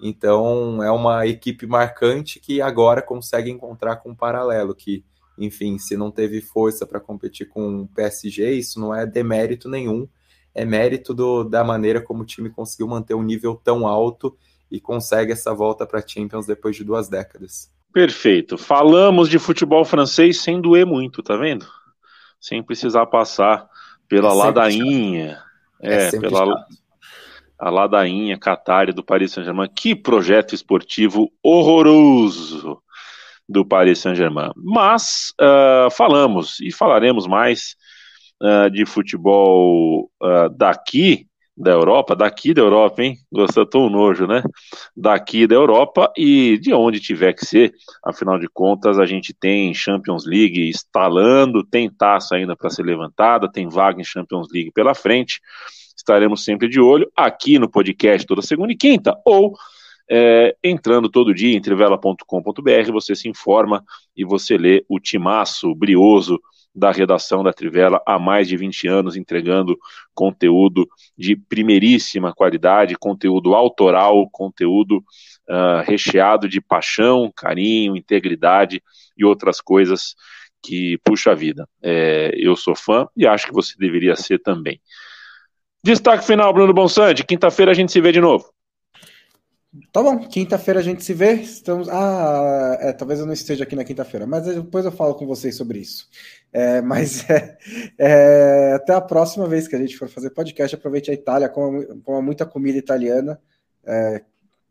[0.00, 5.04] Então é uma equipe marcante que agora consegue encontrar com um paralelo, que,
[5.38, 10.08] enfim, se não teve força para competir com o PSG, isso não é demérito nenhum
[10.54, 14.36] é mérito do, da maneira como o time conseguiu manter um nível tão alto
[14.70, 17.70] e consegue essa volta para a Champions depois de duas décadas.
[17.92, 18.56] Perfeito.
[18.56, 21.66] Falamos de futebol francês sem doer muito, tá vendo?
[22.40, 23.68] Sem precisar passar
[24.08, 25.42] pela é ladainha.
[25.80, 26.66] É, é pela chato.
[27.58, 29.68] a ladainha Qatar do Paris Saint-Germain.
[29.68, 32.80] Que projeto esportivo horroroso
[33.48, 34.50] do Paris Saint-Germain.
[34.56, 37.76] Mas uh, falamos e falaremos mais
[38.42, 41.26] uh, de futebol uh, daqui
[41.56, 43.16] da Europa, daqui da Europa, hein?
[43.32, 44.42] Gostou tão nojo, né?
[44.96, 47.72] Daqui da Europa e de onde tiver que ser.
[48.04, 53.50] Afinal de contas, a gente tem Champions League instalando, tem taça ainda para ser levantada,
[53.50, 55.40] tem vaga em Champions League pela frente.
[55.96, 59.54] Estaremos sempre de olho aqui no podcast toda segunda e quinta, ou
[60.10, 63.82] é, entrando todo dia em trivela.com.br, você se informa
[64.16, 66.40] e você lê o timaço brioso
[66.74, 69.78] da redação da Trivela há mais de 20 anos, entregando
[70.12, 74.98] conteúdo de primeiríssima qualidade, conteúdo autoral, conteúdo
[75.48, 78.82] uh, recheado de paixão, carinho, integridade
[79.16, 80.16] e outras coisas
[80.60, 81.68] que puxa a vida.
[81.80, 84.80] É, eu sou fã e acho que você deveria ser também.
[85.84, 87.24] Destaque final, Bruno Bonsante.
[87.24, 88.53] Quinta-feira a gente se vê de novo.
[89.90, 91.32] Tá bom, quinta-feira a gente se vê.
[91.34, 91.88] Estamos.
[91.88, 95.56] Ah, é, talvez eu não esteja aqui na quinta-feira, mas depois eu falo com vocês
[95.56, 96.08] sobre isso.
[96.52, 97.58] É, mas é,
[97.98, 101.84] é, até a próxima vez que a gente for fazer podcast, aproveite a Itália, coma,
[102.04, 103.40] coma muita comida italiana.
[103.84, 104.22] É,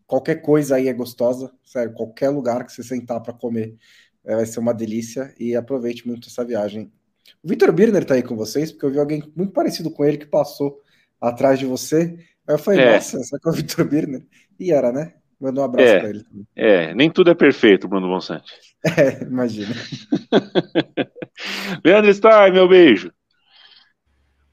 [0.07, 3.75] qualquer coisa aí é gostosa, sério, qualquer lugar que você sentar para comer
[4.23, 6.91] é, vai ser uma delícia e aproveite muito essa viagem.
[7.43, 10.17] O Vitor Birner tá aí com vocês, porque eu vi alguém muito parecido com ele
[10.17, 10.79] que passou
[11.19, 12.17] atrás de você.
[12.47, 12.93] Aí eu falei, é.
[12.93, 14.25] nossa, será que é o Vitor Birner?
[14.59, 15.13] E era, né?
[15.39, 16.25] Manda um abraço é, para ele.
[16.55, 18.51] É, nem tudo é perfeito, Bruno Bonsante.
[18.97, 19.73] É, imagina.
[21.85, 23.13] Leandro Stein, meu beijo.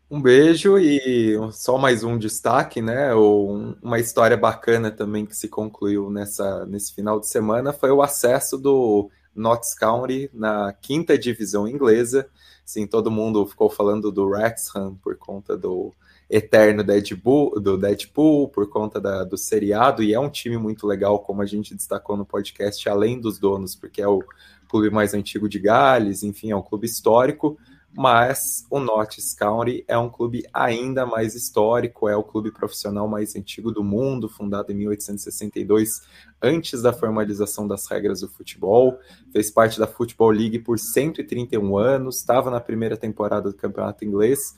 [0.09, 3.13] Um beijo e só mais um destaque, né?
[3.13, 8.57] Uma história bacana também que se concluiu nessa, nesse final de semana foi o acesso
[8.57, 12.29] do Notts County na quinta divisão inglesa.
[12.65, 15.93] Sim, todo mundo ficou falando do Wrexham por conta do
[16.31, 21.43] eterno do Deadpool por conta da, do seriado, e é um time muito legal, como
[21.43, 24.23] a gente destacou no podcast, além dos donos, porque é o
[24.69, 27.59] clube mais antigo de Gales, enfim, é um clube histórico,
[27.93, 33.35] mas o Notts County é um clube ainda mais histórico, é o clube profissional mais
[33.35, 36.03] antigo do mundo, fundado em 1862,
[36.41, 38.97] antes da formalização das regras do futebol,
[39.33, 44.55] fez parte da Football League por 131 anos, estava na primeira temporada do campeonato inglês,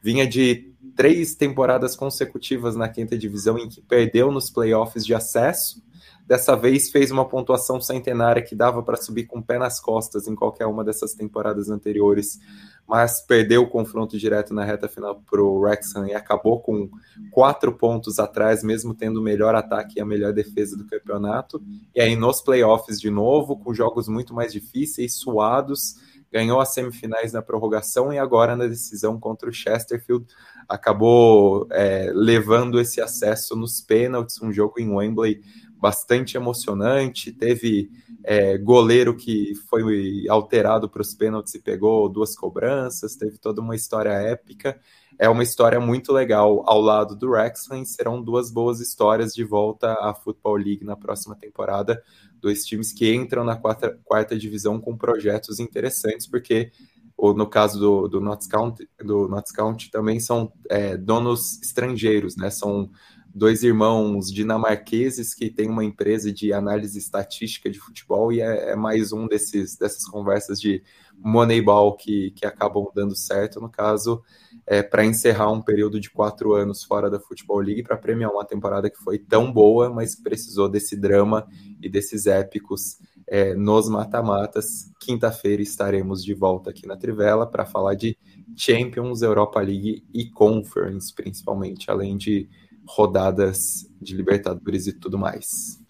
[0.00, 5.84] vinha de três temporadas consecutivas na quinta divisão em que perdeu nos playoffs de acesso.
[6.26, 10.26] Dessa vez fez uma pontuação centenária que dava para subir com o pé nas costas
[10.26, 12.40] em qualquer uma dessas temporadas anteriores,
[12.88, 16.90] mas perdeu o confronto direto na reta final para o Wrexham e acabou com
[17.30, 21.62] quatro pontos atrás, mesmo tendo o melhor ataque e a melhor defesa do campeonato.
[21.94, 25.94] E aí nos playoffs de novo, com jogos muito mais difíceis, suados,
[26.32, 30.26] ganhou as semifinais na prorrogação e agora na decisão contra o Chesterfield
[30.68, 35.40] acabou é, levando esse acesso nos pênaltis, um jogo em Wembley
[35.78, 37.90] bastante emocionante, teve
[38.24, 43.76] é, goleiro que foi alterado para os pênaltis e pegou duas cobranças, teve toda uma
[43.76, 44.80] história épica,
[45.18, 49.92] é uma história muito legal ao lado do Wrexham, serão duas boas histórias de volta
[49.94, 52.02] à Football League na próxima temporada,
[52.40, 56.70] dois times que entram na quarta, quarta divisão com projetos interessantes, porque
[57.16, 62.36] ou no caso do, do Notts County, do Notts County também são é, donos estrangeiros,
[62.36, 62.50] né?
[62.50, 62.90] São
[63.34, 68.76] dois irmãos dinamarqueses que têm uma empresa de análise estatística de futebol e é, é
[68.76, 70.82] mais um desses dessas conversas de
[71.18, 74.22] Moneyball que, que acabam dando certo, no caso,
[74.66, 78.44] é, para encerrar um período de quatro anos fora da Futebol League, para premiar uma
[78.44, 81.46] temporada que foi tão boa, mas que precisou desse drama
[81.80, 82.98] e desses épicos
[83.28, 84.92] é, nos mata-matas.
[85.00, 88.16] Quinta-feira estaremos de volta aqui na Trivela para falar de
[88.56, 92.48] Champions, Europa League e Conference, principalmente, além de
[92.88, 95.84] rodadas de Libertadores e tudo mais.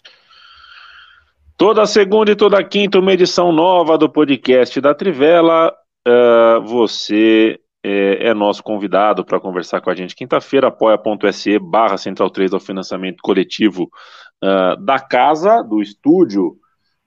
[1.57, 5.72] Toda segunda e toda quinta, uma edição nova do podcast da Trivela.
[6.07, 12.30] Uh, você é, é, nosso convidado para conversar com a gente quinta-feira, apoia.se barra Central
[12.30, 13.89] 3 ao financiamento coletivo
[14.45, 16.57] uh, da casa, do estúdio